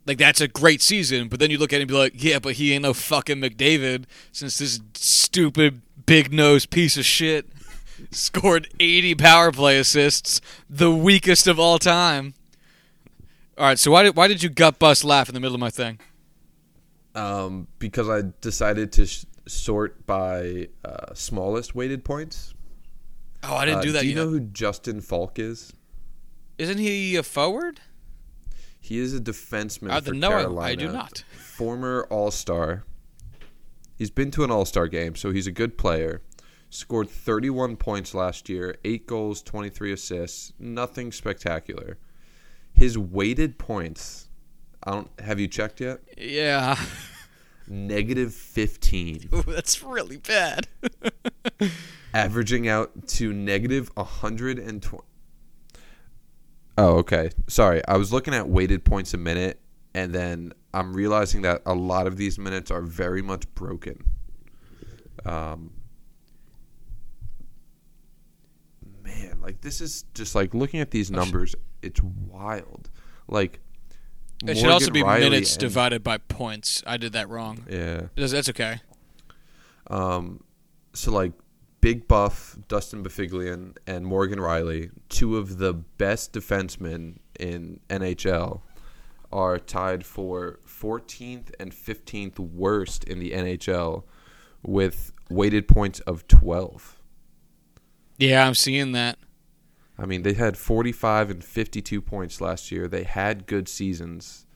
[0.07, 1.29] like that's a great season.
[1.29, 3.37] But then you look at it and be like, yeah, but he ain't no fucking
[3.37, 7.47] McDavid since this stupid big nose piece of shit
[8.11, 12.35] scored 80 power play assists, the weakest of all time.
[13.57, 15.61] All right, so why did why did you gut bust laugh in the middle of
[15.61, 15.99] my thing?
[17.15, 22.55] Um, because I decided to sh- sort by uh, smallest weighted points.
[23.43, 24.21] Oh, I didn't Uh, do that Do you yet.
[24.25, 25.73] know who Justin Faulk is?
[26.59, 27.81] Isn't he a forward?
[28.81, 30.61] He is a defenseman Uh, for no, Carolina.
[30.73, 31.25] I do not.
[31.37, 32.85] Former All Star.
[33.99, 36.23] He's been to an All Star game, so he's a good player.
[36.71, 40.53] Scored 31 points last year, eight goals, 23 assists.
[40.59, 41.99] Nothing spectacular.
[42.73, 44.29] His weighted points.
[44.85, 45.11] I don't.
[45.21, 45.99] Have you checked yet?
[46.17, 46.79] Yeah.
[47.71, 50.69] Negative 15, Ooh, that's really bad.
[52.15, 55.05] averaging out to negative 120.
[56.79, 57.31] Oh, okay.
[57.47, 59.61] Sorry, I was looking at weighted points a minute,
[59.99, 64.05] and then I'm realizing that a lot of these minutes are very much broken.
[65.27, 65.73] Um,
[69.03, 72.91] man, like this is just like looking at these numbers, it's wild.
[73.27, 73.59] Like
[74.47, 76.81] it should also be Riley minutes and- divided by points.
[76.87, 77.65] I did that wrong.
[77.69, 78.03] Yeah.
[78.15, 78.81] That's, that's okay.
[79.91, 80.45] Um,
[80.95, 81.33] so like
[81.81, 88.61] Big Buff, Dustin Byfuglien, and Morgan Rielly, two of the best defensemen in NHL,
[89.33, 94.05] are tied for 14th and 15th worst in the NHL,
[94.63, 96.99] with weighted points of 12.
[98.19, 99.19] Yeah, I'm seeing that.
[99.99, 102.87] I mean, they had 45 and 52 points last year.
[102.87, 104.47] They had good seasons,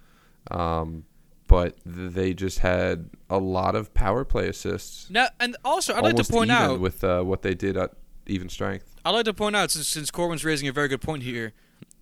[0.50, 1.04] um,
[1.48, 5.10] but they just had a lot of power play assists.
[5.10, 6.78] Now, and also, I'd like to point out.
[6.78, 7.92] with uh, what they did at
[8.26, 8.94] even strength.
[9.04, 11.52] I'd like to point out, since, since Corbin's raising a very good point here,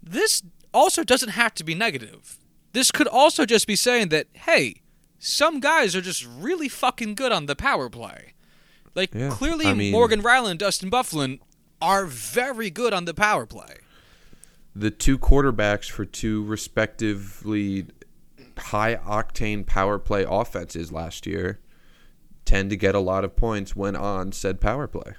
[0.02, 0.42] this
[0.74, 2.38] also doesn't have to be negative.
[2.72, 4.82] This could also just be saying that, hey,
[5.18, 8.34] some guys are just really fucking good on the power play.
[8.94, 11.40] Like, Yeah, clearly, I mean- Morgan Rielly and Dustin Byfuglien
[11.82, 13.76] are very good on the power play.
[14.74, 17.86] the two quarterbacks for two respectively
[18.56, 21.58] high octane power play offenses last year
[22.44, 25.14] tend to get a lot of points when on said power play.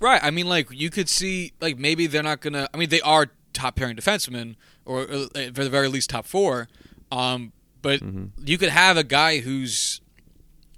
[0.00, 0.22] Right.
[0.24, 2.68] I mean, like you could see, like maybe they're not gonna.
[2.72, 6.68] I mean, they are top pairing defensemen, or uh, at the very least top four.
[7.10, 8.00] Um, but
[8.44, 10.00] you could have a guy who's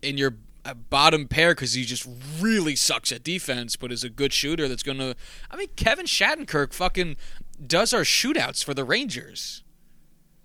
[0.03, 2.09] in your uh, bottom pair because he just
[2.41, 4.69] really sucks at defense, but is a good shooter.
[4.69, 5.15] That's gonna.
[5.51, 7.17] I mean, Kevin Shattenkirk fucking
[7.65, 9.63] does our shootouts for the Rangers.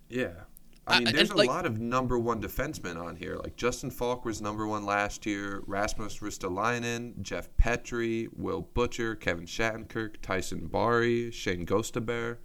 [0.10, 0.44] Yeah.
[0.90, 3.36] I- I mean, there's a like- lot of number one defensemen on here.
[3.38, 5.62] Like Justin Faulk was number one last year.
[5.68, 12.38] Rasmus Ristolainen, Jeff Petry, Will Butcher, Kevin Shattenkirk, Tyson Barrie, Shayne Gostisbehere,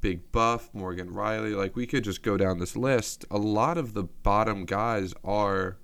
[0.00, 1.56] Big Buff, Morgan Rielly.
[1.56, 3.24] Like we could just go down this list.
[3.30, 5.78] A lot of the bottom guys are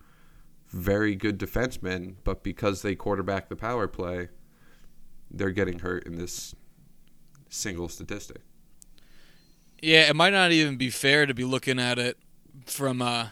[0.69, 4.29] very good defensemen, but because they quarterback the power play,
[5.31, 6.55] they're getting hurt in this
[7.49, 8.43] single statistic.
[9.85, 12.16] Yeah, it might not even be fair to be looking at it
[12.64, 13.28] from uh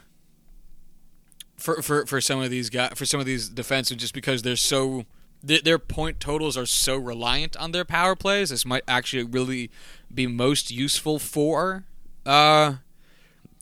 [1.57, 4.55] for for for some of these guys for some of these defensemen just because they're
[4.55, 5.07] so
[5.43, 8.51] their, point totals are so reliant on their power plays.
[8.51, 9.71] This might actually really
[10.13, 11.85] be most useful for
[12.27, 12.75] uh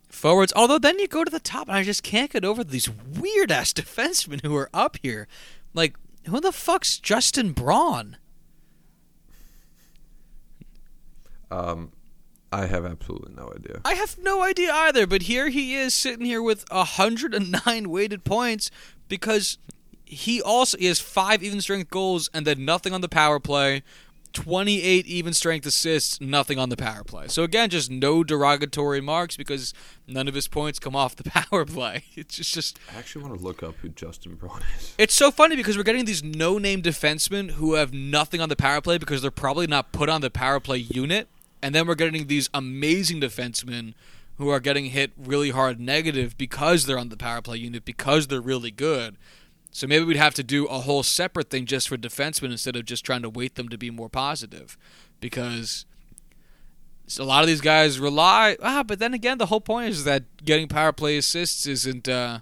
[0.08, 0.52] forwards.
[0.56, 3.52] Although then you go to the top and I just can't get over these weird
[3.52, 5.28] ass defensemen who are up here.
[5.74, 5.94] Like
[6.26, 8.16] who the fuck's Justin Braun?
[11.52, 11.92] Um,
[12.52, 13.80] I have absolutely no idea.
[13.84, 18.70] I have no idea either, but here he is sitting here with 109 weighted points
[19.08, 19.58] because
[20.04, 23.82] he also he has five even strength goals and then nothing on the power play,
[24.32, 27.28] 28 even strength assists, nothing on the power play.
[27.28, 29.72] So again, just no derogatory marks because
[30.08, 32.04] none of his points come off the power play.
[32.16, 34.94] It's just just I actually want to look up who Justin Braun is.
[34.98, 38.80] it's so funny because we're getting these no-name defensemen who have nothing on the power
[38.80, 41.28] play because they're probably not put on the power play unit.
[41.62, 43.94] And then we're getting these amazing defensemen
[44.36, 48.26] who are getting hit really hard negative because they're on the power play unit because
[48.26, 49.16] they're really good.
[49.70, 52.84] So maybe we'd have to do a whole separate thing just for defensemen instead of
[52.84, 54.76] just trying to wait them to be more positive,
[55.20, 55.84] because
[57.18, 58.56] a lot of these guys rely.
[58.62, 62.40] Ah, but then again, the whole point is that getting power play assists isn't uh,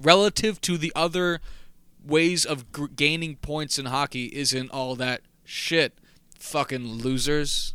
[0.00, 1.40] relative to the other
[2.02, 4.26] ways of g- gaining points in hockey.
[4.26, 5.98] Isn't all that shit?
[6.38, 7.74] Fucking losers,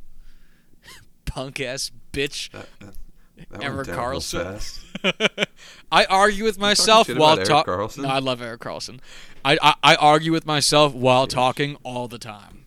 [1.30, 2.50] punk ass bitch.
[2.52, 2.94] That, that,
[3.50, 4.44] that Karlsson.
[4.44, 5.50] fast.
[5.92, 8.04] I argue with myself while talking.
[8.04, 9.00] No, I love Erik Karlsson.
[9.46, 12.66] I, I I argue with myself while talking all the time.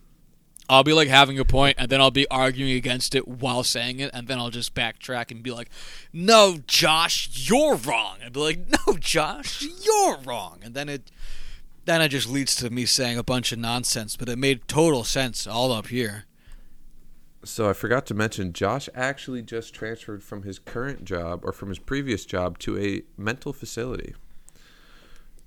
[0.69, 3.99] I'll be like having a point, and then I'll be arguing against it while saying
[3.99, 5.69] it, and then I'll just backtrack and be like,
[6.11, 11.11] "No, Josh, you're wrong." I'd be like, "No, Josh, you're wrong," and then it
[11.85, 14.15] then it just leads to me saying a bunch of nonsense.
[14.15, 16.25] But it made total sense all up here.
[17.43, 21.69] So I forgot to mention, Josh actually just transferred from his current job or from
[21.69, 24.15] his previous job to a mental facility.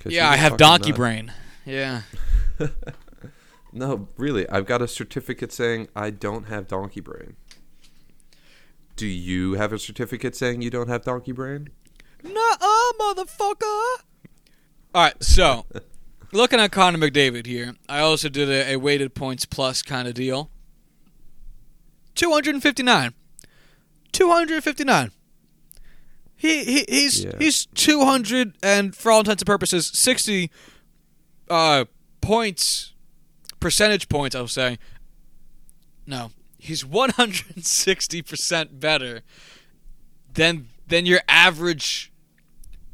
[0.05, 1.32] Yeah, I have donkey brain.
[1.64, 2.03] Yeah.
[3.76, 7.36] No, really, I've got a certificate saying I don't have donkey brain.
[8.97, 11.68] Do you have a certificate saying you don't have donkey brain?
[12.24, 13.61] Nuh-uh, motherfucker.
[14.94, 15.66] All right, so
[16.32, 20.14] looking at Connor McDavid here, I also did a, a weighted points plus kind of
[20.14, 20.51] deal.
[22.17, 23.14] 259.
[24.12, 25.11] 259.
[26.39, 27.33] He, he he's Yeah.
[27.39, 30.51] he's 200 and for all intents and purposes 60
[31.49, 31.87] uh
[32.21, 32.93] points
[33.59, 34.79] percentage points I'll say.
[36.07, 39.23] No, he's 160% better
[40.35, 42.12] than than your average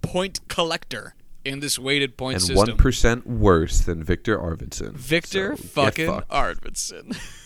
[0.03, 1.15] point collector
[1.45, 2.59] in this weighted point and system.
[2.61, 4.93] And one percent worse than Viktor Arvidsson.
[4.93, 6.09] Viktor So, fucking.
[6.31, 7.17] Arvidsson.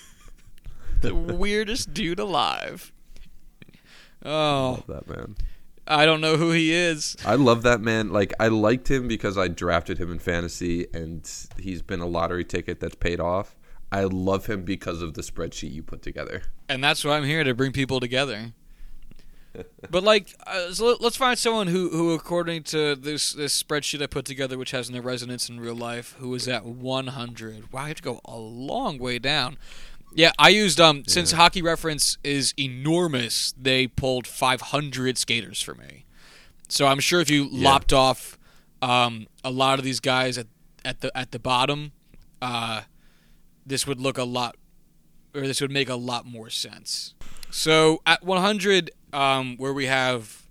[1.08, 2.92] the weirdest dude alive.
[4.24, 5.36] Oh, Love that man.
[5.86, 7.16] I don't know who he is.
[7.24, 8.10] I love that man.
[8.10, 11.30] Like I liked him because I drafted him in fantasy, and
[11.60, 13.54] he's been a lottery ticket that's paid off.
[13.92, 16.42] I love him because of the spreadsheet you put together.
[16.68, 18.52] And that's why I'm here to bring people together.
[19.90, 24.02] but like, uh, so let- let's find someone who, who, according to this this spreadsheet
[24.02, 27.72] I put together, which has no resonance in real life, who is at 100.
[27.72, 29.56] Wow, I have to go a long way down.
[30.14, 36.04] Yeah, I used um since Hockey Reference is enormous, they pulled 500 skaters for me.
[36.68, 37.70] So I'm sure if you Yeah.
[37.70, 38.38] lopped off
[38.82, 40.46] um a lot of these guys at
[40.84, 41.92] at the at the bottom,
[42.40, 42.82] uh,
[43.66, 44.56] this would look a lot
[45.34, 47.14] or this would make a lot more sense.
[47.50, 50.46] So at 100, um, where we have,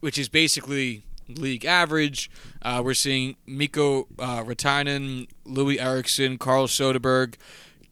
[0.00, 2.30] which is basically league average,
[2.62, 7.34] uh, we're seeing Miko uh, Loui Eriksson, Carl Soderberg,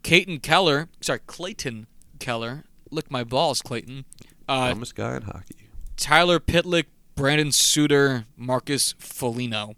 [0.02, 0.88] Clayton Keller.
[1.00, 1.86] Sorry, Clayton
[2.18, 2.64] Keller.
[2.90, 4.04] Lick my balls, Clayton.
[4.48, 5.56] Uh, Dumbest guy in hockey.
[5.96, 6.84] Tyler Pitlick,
[7.14, 9.74] Brandon Sutter, Marcus Foligno.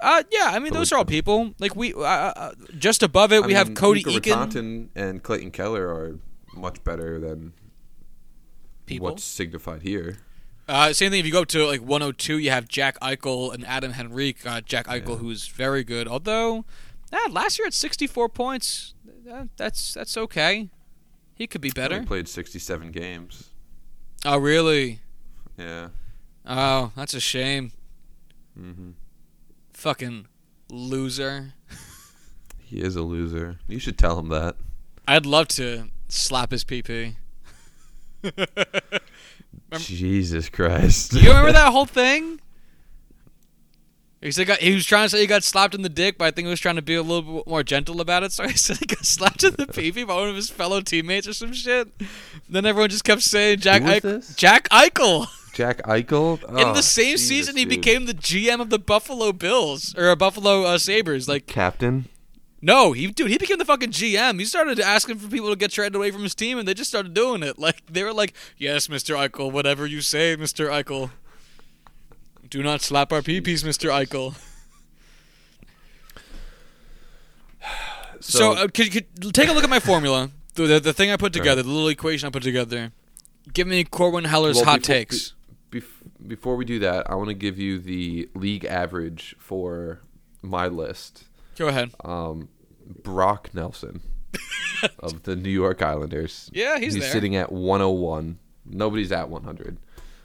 [0.00, 1.54] Uh, yeah, I mean those are all people.
[1.58, 4.90] Like we, uh, uh, just above it, I we have Cody Eakin.
[4.94, 6.18] And Clayton Keller are
[6.54, 7.52] much better than
[8.86, 9.06] People.
[9.08, 10.18] what's signified here.
[10.68, 11.20] Uh, same thing.
[11.20, 14.46] If you go up to like 102, you have Jack Eichel and Adam Henrique.
[14.46, 15.16] Uh, Jack Eichel, Yeah.
[15.16, 16.06] who's very good.
[16.06, 16.64] Although,
[17.12, 18.94] uh, last year at 64 points,
[19.30, 20.70] uh, that's that's okay.
[21.34, 21.96] He could be better.
[21.96, 23.50] only played 67 games.
[24.24, 25.00] Oh, really?
[25.56, 25.88] Yeah.
[26.44, 27.70] Oh, that's a shame.
[28.58, 28.90] Mm-hmm.
[29.72, 30.26] Fucking
[30.70, 31.52] loser.
[32.58, 33.58] He is a loser.
[33.68, 34.56] You should tell him that.
[35.06, 37.14] I'd love to slap his PP.
[39.72, 41.14] Jesus Christ.
[41.14, 42.40] you remember that whole thing?
[44.20, 46.24] He said got, he was trying to say he got slapped in the dick, but
[46.24, 48.32] I think he was trying to be a little bit more gentle about it.
[48.38, 51.28] So he said he got slapped in the pee by one of his fellow teammates
[51.28, 51.88] or some shit.
[52.48, 54.34] Then everyone just kept saying Jack Who was Eich- this?
[54.34, 55.26] Jack Eichel.
[55.54, 56.42] Jack Eichel?
[56.50, 57.70] in Oh, the same Jesus, season, he dude.
[57.80, 61.28] became the GM of the Buffalo Bills or uh, Buffalo uh, Sabres.
[61.28, 62.08] Like, captain.
[62.60, 64.38] no, he dude, he became the fucking GM.
[64.40, 66.90] He started asking for people to get traded away from his team, and they just
[66.90, 67.58] started doing it.
[67.58, 71.10] Like they were like, "Yes, Mister Eichel, whatever you say, Mister Eichel.
[72.50, 74.34] Do not slap our peepees, Mister Eichel."
[78.20, 81.16] So, uh, could, could take a look at my formula, the, the the thing I
[81.16, 82.92] put together, the little equation I put together.
[83.52, 85.34] Give me Corwin Heller's Well, hot before- takes.
[85.70, 85.84] bef-
[86.26, 90.00] before we do that, I want to give you the league average for
[90.42, 91.24] my list.
[91.56, 91.92] Go ahead.
[92.04, 92.48] Um,
[93.02, 94.00] Brock Nelson
[94.98, 96.50] of the New York Islanders.
[96.52, 97.10] Yeah, he's there.
[97.10, 98.38] sitting at 101.
[98.66, 99.78] Nobody's at 100.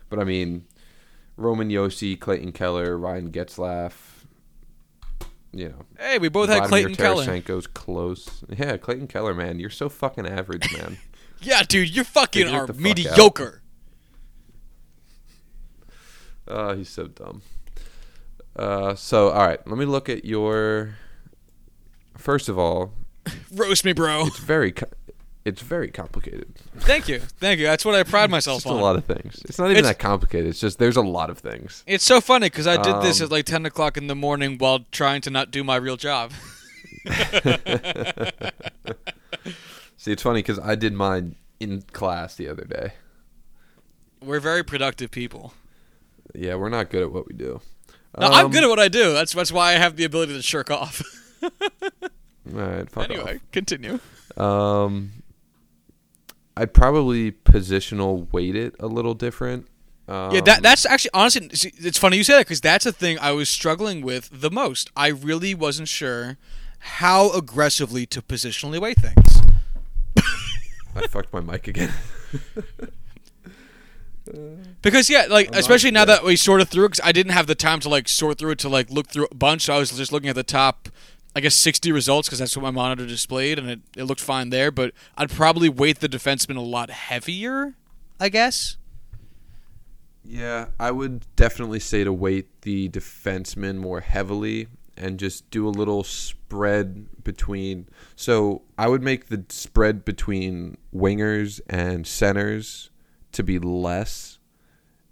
[0.09, 0.65] But I mean,
[1.37, 3.93] Roman Josi, Clayton Keller, Ryan Getzlaf.
[5.55, 7.25] You know, Hey, we both had Vladimir Clayton Keller.
[7.25, 8.43] Tarasenko's close.
[8.57, 10.97] Yeah, Clayton Keller, man, you're so fucking average, man.
[11.45, 12.83] Yeah, dude, you fucking Figure are the fuck out.
[12.83, 13.61] mediocre.
[16.47, 17.41] Uh, he's so dumb.
[18.55, 20.95] Uh, so all right, let me look at your.
[22.17, 22.93] First of all,
[23.53, 24.27] Roast me, bro.
[24.27, 24.87] it's very, co-
[25.45, 26.55] it's very complicated.
[26.79, 27.65] Thank you, thank you.
[27.65, 28.79] That's what I pride It's myself just on.
[28.79, 29.41] a lot of things.
[29.45, 30.47] It's not even It's- that complicated.
[30.49, 31.83] It's just there's a lot of things.
[31.87, 34.57] It's so funny because I did this Um, at like ten o'clock in the morning
[34.57, 36.31] while trying to not do my real job.
[39.97, 42.93] See, it's funny because I did mine in class the other day.
[44.21, 45.53] We're very productive people.
[46.33, 47.61] Yeah, we're not good at what we do.
[48.17, 49.13] No, I'm Um, good at what I do.
[49.13, 51.01] That's that's why I have the ability to shirk off.
[51.43, 51.49] All
[52.45, 53.99] right, anyway, continue.
[54.37, 55.11] Um,
[56.55, 59.67] I'd probably positional weight it a little different.
[60.07, 63.17] Um, yeah, that that's actually honestly, it's funny you say that because that's a thing
[63.19, 64.91] I was struggling with the most.
[64.95, 66.37] I really wasn't sure
[66.79, 69.41] how aggressively to positionally weight things.
[70.95, 71.93] I fucked my mic again.
[74.81, 77.55] Because yeah, like I'm especially now that we sorted through, because I didn't have the
[77.55, 79.63] time to like sort through it to like look through a bunch.
[79.63, 80.87] So I was just looking at the top,
[81.35, 84.49] I guess sixty results because that's what my monitor displayed, and it, it looked fine
[84.49, 84.71] there.
[84.71, 87.75] But I'd probably weight the defenseman a lot heavier.
[88.19, 88.77] I guess.
[90.23, 95.69] Yeah, I would definitely say to weight the defenseman more heavily and just do a
[95.69, 97.89] little spread between.
[98.15, 102.89] So I would make the spread between wingers and centers
[103.33, 104.37] to be less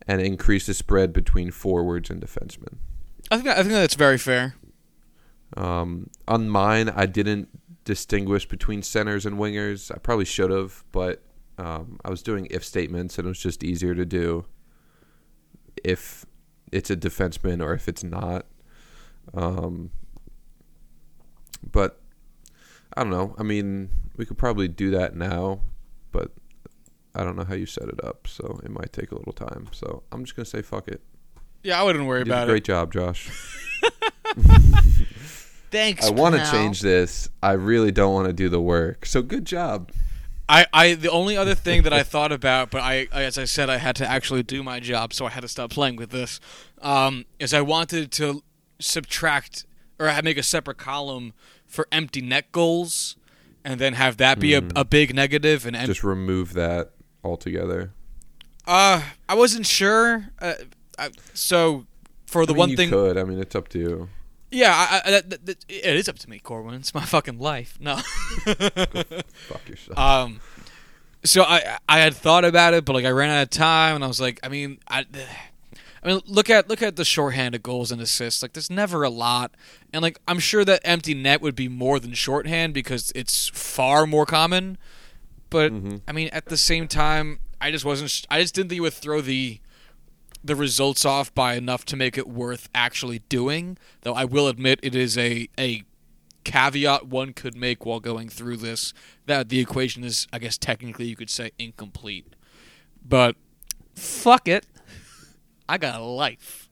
[0.07, 2.78] and increase the spread between forwards and defensemen.
[3.30, 4.55] I think I think that's very fair.
[5.58, 7.49] Um, on mine, I didn't
[7.84, 9.91] distinguish between centers and wingers.
[9.93, 11.24] I probably should have, but
[11.58, 14.45] um, I was doing if statements, and it was just easier to do
[15.84, 16.26] if
[16.72, 18.45] it's a defenseman or if it's not.
[19.34, 19.91] Um,
[21.70, 21.99] but
[22.95, 23.36] I don't know.
[23.38, 25.62] I mean, we could probably do that now,
[26.12, 26.32] but
[27.14, 29.68] I don't know how you set it up, so it might take a little time.
[29.72, 31.02] So I'm just gonna say fuck it.
[31.64, 32.66] Yeah, I wouldn't worry You did a about great it.
[32.66, 33.30] Great job, Josh.
[35.72, 36.05] Thanks.
[36.05, 37.30] I want to change this.
[37.41, 39.05] I really don't want to do the work.
[39.05, 39.91] So good job.
[40.49, 43.69] I, I the only other thing that I thought about, but I as I said,
[43.69, 46.41] I had to actually do my job, so I had to stop playing with this.
[46.82, 48.43] Um, is I wanted to
[48.80, 49.65] subtract
[49.97, 51.32] or have- make a separate column
[51.65, 53.15] for empty net goals,
[53.63, 56.91] and then have that be a, a big negative and em- Just remove that
[57.24, 57.93] altogether.
[58.67, 60.32] uh I wasn't sure.
[60.41, 60.55] Uh,
[60.99, 61.86] I, so
[62.26, 63.17] for the I mean, one you thing, could.
[63.17, 64.09] I mean, it's up to you.
[64.52, 66.76] Yeah, I, I, that, that, that- it is up to me, Corwin.
[66.76, 67.78] It's my fucking life.
[67.80, 67.95] No.
[67.95, 69.97] Fuck yourself.
[69.97, 70.41] Um,
[71.24, 74.04] so I I had thought about it, but like I ran out of time, and
[74.04, 75.06] I was like, I mean, I,
[76.04, 78.41] I mean, look at look at the shorthanded goals and assists.
[78.41, 79.52] Like, there's never a lot,
[79.93, 84.08] and like I'm sure that empty net would be more than shorthand because it's far
[84.08, 84.78] more common.
[85.49, 85.97] But mm-hmm.
[86.08, 88.26] I mean, at the same time, I just wasn't.
[88.30, 89.60] I just didn't think it would throw the
[90.44, 93.78] the results off by enough to make it worth actually doing.
[94.02, 95.84] Though I will admit, it is a a
[96.44, 98.94] caveat one could make while going through this
[99.28, 102.36] that the equation is, I guess, technically you could say incomplete.
[103.08, 103.36] But
[103.96, 104.66] fuck it,
[105.70, 106.70] I got a life.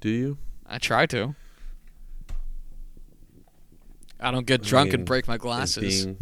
[0.00, 0.38] do you?
[0.66, 1.34] I try to.
[4.20, 6.04] I don't get drunk mean, and break my glasses.
[6.04, 6.18] being-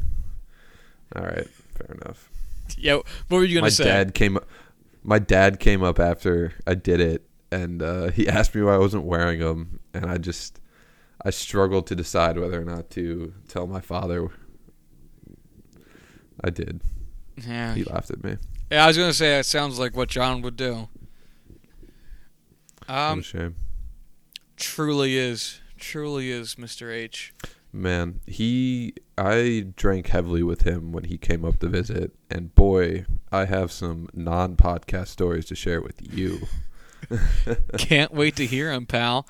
[1.15, 2.29] All right, fair enough.
[2.77, 2.99] Yo,
[3.29, 3.85] what were you gonna my say?
[3.85, 4.39] dad came.
[5.05, 8.79] My dad came up after I did it, and uh, he asked me why I
[8.79, 10.61] wasn't wearing them, and I just,
[11.23, 14.29] I struggled to decide whether or not to tell my father.
[16.43, 16.81] I did.
[17.47, 17.75] Yeah.
[17.75, 18.37] He laughed at me.
[18.71, 20.89] yeah, I was gonna say it sounds like what John would do.
[22.89, 23.55] Um, a shame.
[24.57, 26.93] truly is, truly is, Mr.
[26.93, 27.33] H.
[27.75, 33.05] Man, he I drank heavily with him when he came up to visit, and boy,
[33.33, 36.47] I have some non-podcast stories to share with you.
[37.79, 39.27] Can't wait to hear him, pal.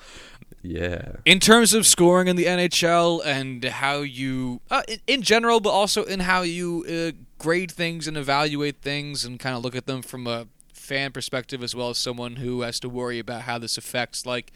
[0.61, 1.13] Yeah.
[1.25, 5.71] In terms of scoring in the NHL and how you, uh, in, in general, but
[5.71, 9.87] also in how you uh, grade things and evaluate things and kind of look at
[9.87, 13.57] them from a fan perspective as well as someone who has to worry about how
[13.57, 14.51] this affects, like,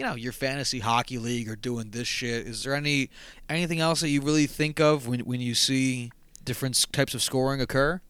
[0.00, 2.46] you know, your fantasy hockey league or doing this shit.
[2.46, 3.10] Is there any
[3.50, 6.10] anything else that you really think of when when you see
[6.42, 8.00] different types of scoring occur?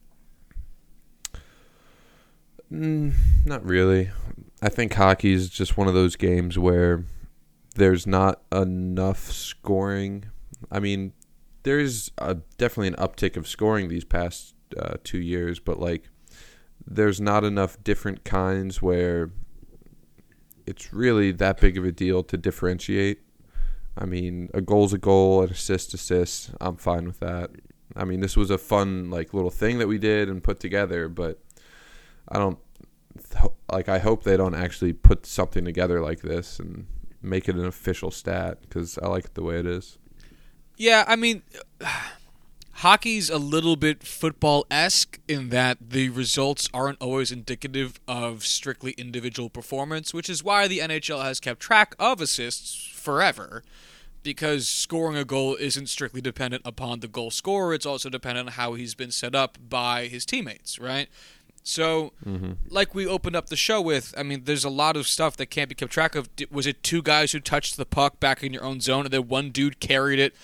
[2.73, 3.15] Mm,
[3.45, 4.13] not really.
[4.63, 7.07] I think hockey is just one of those games where
[7.75, 10.27] there's not enough scoring.
[10.71, 11.13] I mean,
[11.65, 16.05] there's a, definitely an uptick of scoring these past uh, two years, but like,
[16.87, 19.33] there's not enough different kinds where
[20.71, 23.21] it's really that big of a deal to differentiate.
[23.99, 26.53] I mean, a goal's a goal, an assist, assist.
[26.61, 27.51] I'm fine with that.
[27.97, 31.09] I mean, this was a fun like little thing that we did and put together,
[31.09, 31.43] but
[32.29, 32.59] I don't
[33.71, 33.89] like.
[33.89, 36.87] I hope they don't actually put something together like this and
[37.21, 39.99] make it an official stat because I like it the way it is.
[40.77, 41.43] Yeah, I mean,
[42.81, 48.93] hockey's a little bit football esque in that the results aren't always indicative of strictly
[48.93, 53.63] individual performance, which is why the NHL has kept track of assists forever
[54.23, 57.75] because scoring a goal isn't strictly dependent upon the goal scorer.
[57.75, 61.09] It's also dependent on how he's been set up by his teammates, right?
[61.63, 62.53] So, mm-hmm.
[62.69, 65.47] like we opened up the show with, I mean, there's a lot of stuff that
[65.47, 66.31] can't be kept track of.
[66.51, 69.29] Was it two guys who touched the puck back in your own zone, and then
[69.29, 70.35] one dude carried it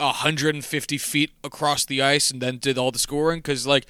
[0.00, 3.38] 150 feet across the ice and then did all the scoring?
[3.38, 3.86] Because, like,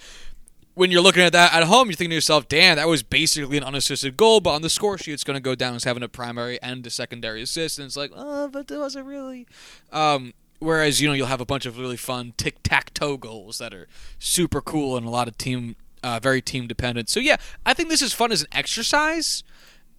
[0.75, 3.57] when you're looking at that at home, you're thinking to yourself, damn, that was basically
[3.57, 6.03] an unassisted goal, but on the score sheet, it's going to go down as having
[6.03, 7.79] a primary and a secondary assist.
[7.79, 9.47] And it's like, oh, but it wasn't really.
[9.93, 13.59] Um, whereas, you know, you'll have a bunch of really fun tic tac toe goals
[13.59, 13.89] that are
[14.19, 17.09] super cool and a lot of team, uh, very team dependent.
[17.09, 17.37] So, yeah,
[17.67, 19.43] I think this is fun as an exercise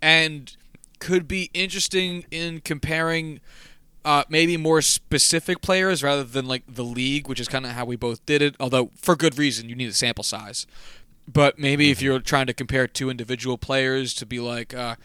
[0.02, 0.56] and
[1.00, 3.40] could be interesting in comparing
[4.04, 7.86] uh, maybe more specific players rather than like the league, which is kind of how
[7.86, 8.56] we both did it.
[8.60, 10.66] Although for good reason, you need a sample size.
[11.28, 11.92] But maybe mm-hmm.
[11.92, 14.96] if you're trying to compare two individual players to be like, uh,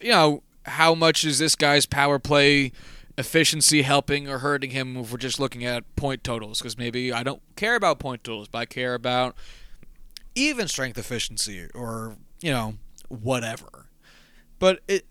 [0.00, 2.72] you know, how much is this guy's power play
[3.16, 6.58] efficiency helping or hurting him if we're just looking at point totals?
[6.58, 9.36] Because maybe I don't care about point totals, but I care about
[10.34, 12.74] even strength efficiency or you know
[13.08, 13.86] whatever.
[14.58, 15.10] But it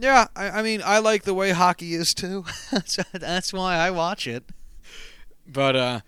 [0.00, 2.44] yeah, I, I mean, I like the way hockey is too.
[3.12, 4.44] that's, why I watch it.
[5.46, 6.00] But uh,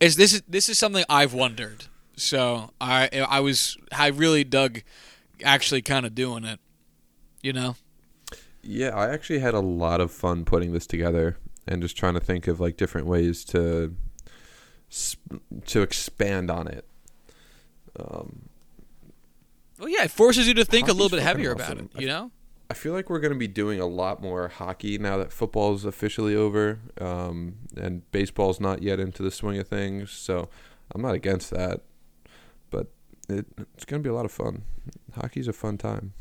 [0.00, 1.84] is this is this is something I've wondered.
[2.16, 4.82] So I I was I really dug
[5.42, 6.60] actually kind of doing it.
[7.42, 7.76] You know.
[8.62, 11.36] Yeah, I actually had a lot of fun putting this together
[11.68, 13.94] and just trying to think of like different ways to
[15.66, 16.86] to expand on it.
[17.98, 18.48] Um,
[19.84, 21.78] well, yeah, it forces you to think Hockey's a little bit heavier awesome.
[21.78, 22.00] about it.
[22.00, 22.30] You know.
[22.70, 25.84] I feel like we're going to be doing a lot more hockey now that football's
[25.84, 30.10] officially over, um, and baseball's not yet into the swing of things.
[30.10, 30.48] So
[30.94, 31.82] I'm not against that,
[32.70, 32.86] but
[33.28, 34.62] it, it's going to be a lot of fun.
[35.14, 36.14] Hockey's a fun time.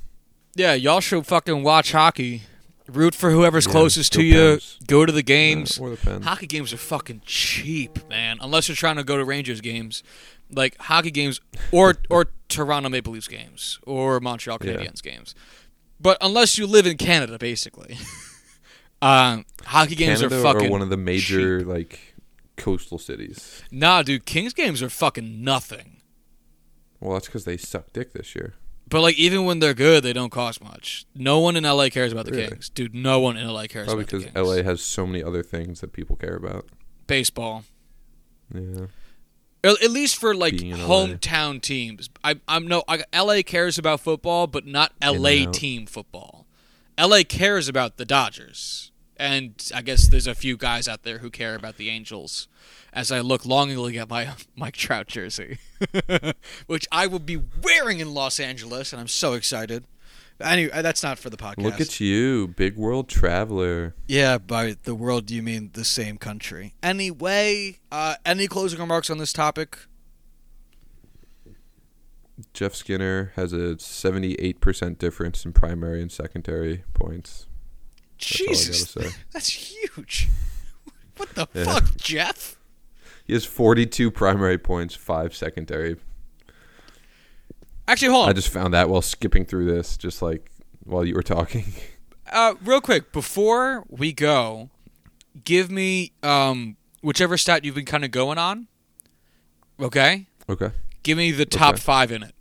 [0.56, 2.44] Yeah, y'all should fucking watch hockey.
[2.88, 4.60] Root for whoever's yeah, closest to you.
[4.86, 5.78] Go to the games.
[5.78, 8.38] Yeah, or the Hockey games are fucking cheap, man.
[8.42, 10.04] Unless you're trying to go to Rangers games
[10.56, 11.42] like hockey games
[11.72, 15.12] or or Toronto Maple Leafs games or Montreal Canadiens yeah.
[15.12, 15.36] games.
[16.00, 17.98] But unless you live in Canada, basically,
[19.02, 21.68] um, hockey games Canada are fucking Or one of the major cheap.
[21.68, 22.16] like
[22.58, 23.64] coastal cities.
[23.72, 26.02] Nah, dude, Kings games are fucking nothing.
[27.00, 28.54] Well, that's because they suck dick this year.
[28.88, 31.06] But like, even when they're good, they don't cost much.
[31.16, 32.48] No one in LA cares about the really?
[32.48, 32.94] Kings, dude.
[32.94, 33.88] No one in LA cares.
[33.88, 36.68] Probably because LA has so many other things that people care about.
[37.08, 37.64] Baseball.
[38.54, 38.88] Yeah.
[39.64, 42.10] At least for like hometown teams.
[42.22, 42.84] I, I'm no.
[42.88, 46.46] I, LA cares about football, but not LA team football.
[47.00, 51.30] LA cares about the Dodgers, and I guess there's a few guys out there who
[51.30, 52.50] care about the Angels.
[52.92, 55.60] As I look longingly at my um, Mike Trout jersey,
[56.68, 59.86] which I will be wearing in Los Angeles, and I'm so excited.
[60.44, 61.64] Anyway, uh, that's not for the podcast.
[61.64, 63.96] Look at you, big world traveler.
[64.08, 66.74] Yeah, by the world you mean the same country.
[66.84, 69.78] Anyway, uh, any closing remarks on this topic?
[72.54, 77.48] Jeff Skinner has a 78% difference in primary and secondary points.
[78.20, 78.98] That's Jesus,
[79.32, 80.30] that's huge.
[81.18, 81.64] What the yeah.
[81.64, 82.58] fuck, Jeff?
[83.26, 85.98] He has 42 primary points, five secondary.
[87.88, 88.30] Actually, hold on.
[88.30, 90.52] I just found that while skipping through this, just like
[90.84, 91.66] while you were talking.
[92.32, 94.72] Uh, real quick, before we go,
[95.44, 98.68] give me um, whichever stat you've been kind of going on.
[99.80, 100.26] Okay.
[100.50, 100.72] Okay.
[101.04, 101.82] Give me the top okay.
[101.82, 102.34] five in it.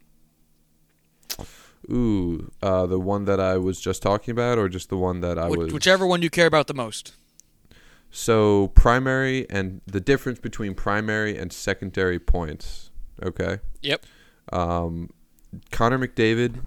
[1.90, 5.38] Ooh, uh, the one that I was just talking about, or just the one that
[5.38, 5.72] I was.
[5.72, 7.14] Whichever one you care about the most.
[8.10, 12.90] So primary and the difference between primary and secondary points.
[13.22, 13.58] Okay.
[13.82, 14.06] Yep.
[14.52, 15.10] Um,
[15.70, 16.62] Connor McDavid,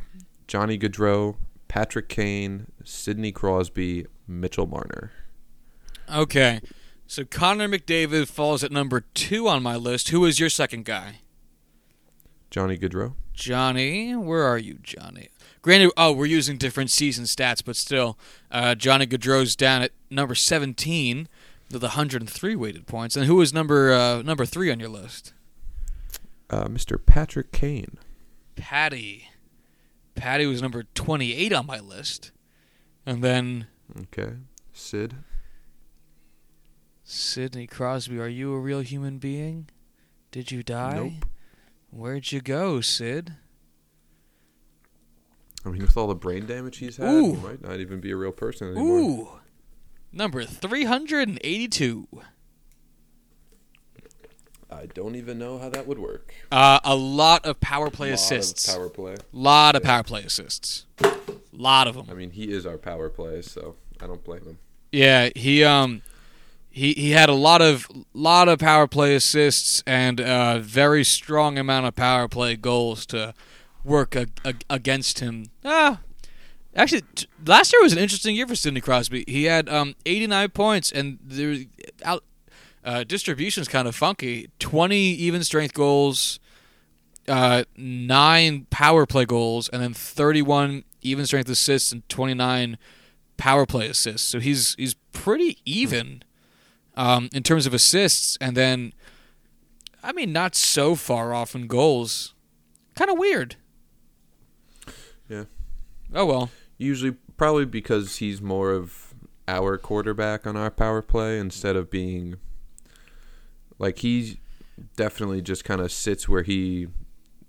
[0.47, 1.35] Johnny Gaudreau,
[1.67, 5.11] Patrick Kane, Sidney Crosby, Mitchell Marner.
[6.13, 6.61] Okay.
[7.07, 10.09] So Connor McDavid falls at number two on my list.
[10.09, 11.19] Who is your second guy?
[12.49, 13.13] Johnny Gaudreau.
[13.33, 15.29] Johnny, where are you, Johnny?
[15.61, 18.17] Granted, oh, we're using different season stats, but still,
[18.51, 21.27] uh, Johnny Gaudreau's down at number 17
[21.71, 23.15] with 103 weighted points.
[23.15, 25.33] And who is number uh, number three on your list?
[26.49, 27.03] Uh, Mr.
[27.03, 27.97] Patrick Kane.
[28.55, 29.29] Patty.
[30.15, 32.31] Patty was number 28 on my list.
[33.05, 33.67] And then.
[33.97, 34.33] Okay.
[34.73, 35.15] Sid.
[37.03, 39.69] Sidney Crosby, are you a real human being?
[40.31, 40.95] Did you die?
[40.95, 41.25] Nope.
[41.91, 43.35] Where'd you go, Sid?
[45.63, 47.35] I mean, with all the brain damage he's had, Ooh.
[47.35, 48.99] he might not even be a real person anymore.
[48.99, 49.29] Ooh.
[50.11, 52.07] Number 382.
[54.75, 56.33] I don't even know how that would work.
[56.51, 58.73] Uh, a lot of power play Lot of assists.
[58.73, 59.15] power play.
[59.31, 60.85] lot of power play assists.
[61.51, 62.07] lot of them.
[62.09, 64.57] I mean, he is our power play, so I don't blame him.
[64.91, 66.01] Yeah, he um
[66.69, 71.57] he he had a lot of lot of power play assists and a very strong
[71.57, 73.33] amount of power play goals to
[73.83, 75.45] work a, a, against him.
[75.63, 75.99] Ah,
[76.75, 79.23] actually, t- last year was an interesting year for Sidney Crosby.
[79.27, 81.55] He had um 89 points and there
[82.03, 82.23] out
[82.85, 84.49] uh, distribution's kind of funky.
[84.59, 86.39] 20 even strength goals,
[87.27, 92.77] uh, nine power play goals, and then 31 even strength assists and 29
[93.37, 94.27] power play assists.
[94.27, 96.23] So he's he's pretty even
[96.95, 98.93] um, in terms of assists, and then
[100.03, 102.33] I mean not so far off in goals.
[102.95, 103.55] Kind of weird.
[105.27, 105.45] Yeah.
[106.13, 106.49] Oh well.
[106.77, 109.13] Usually, probably because he's more of
[109.47, 112.37] our quarterback on our power play instead of being
[113.79, 114.39] like he
[114.95, 116.87] definitely just kind of sits where he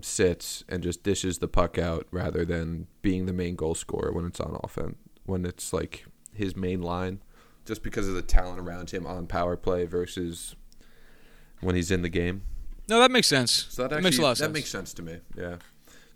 [0.00, 4.26] sits and just dishes the puck out rather than being the main goal scorer when
[4.26, 6.04] it's on offense when it's like
[6.34, 7.20] his main line
[7.64, 10.54] just because of the talent around him on power play versus
[11.60, 12.42] when he's in the game.
[12.88, 13.66] No, that makes sense.
[13.70, 14.54] So that, that actually, makes a lot of that sense.
[14.54, 15.18] makes sense to me.
[15.36, 15.56] Yeah.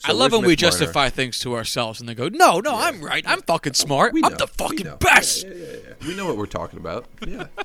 [0.05, 0.79] I love where's when we Mitch Marner?
[0.79, 3.25] justify things to ourselves and they go, "No, no, I'm right.
[3.27, 4.13] I'm fucking smart.
[4.15, 4.97] We I'm know, the we fucking know.
[4.97, 6.07] best." Yeah, yeah, yeah, yeah.
[6.09, 7.07] We know what we're talking about.
[7.27, 7.49] Yeah.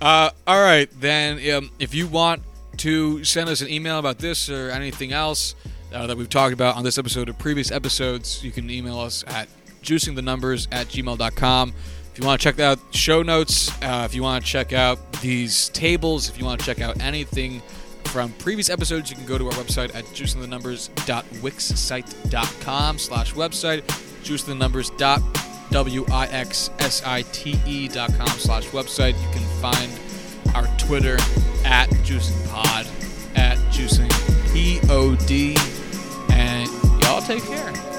[0.00, 1.54] Uh, all right, then.
[1.54, 2.42] Um, if you want
[2.78, 5.54] to send us an email about this or anything else
[5.92, 9.24] uh, that we've talked about on this episode or previous episodes, you can email us
[9.26, 9.48] at
[9.82, 11.72] juicingthenumbers at gmail.com.
[12.12, 14.98] If you want to check out show notes, uh, if you want to check out
[15.20, 17.60] these tables, if you want to check out anything
[18.04, 23.82] from previous episodes, you can go to our website at juicingthenumbers.wixsite.com slash website,
[24.22, 26.28] juicingthenumbers.com W-I-X-S-I-T-E
[27.88, 29.20] dot com slash website.
[29.20, 29.90] You can find
[30.54, 31.16] our Twitter
[31.64, 32.86] at juicingpod,
[33.36, 34.10] at Juicing
[34.52, 35.56] juicingpod,
[36.32, 36.68] and
[37.02, 37.97] y'all take care.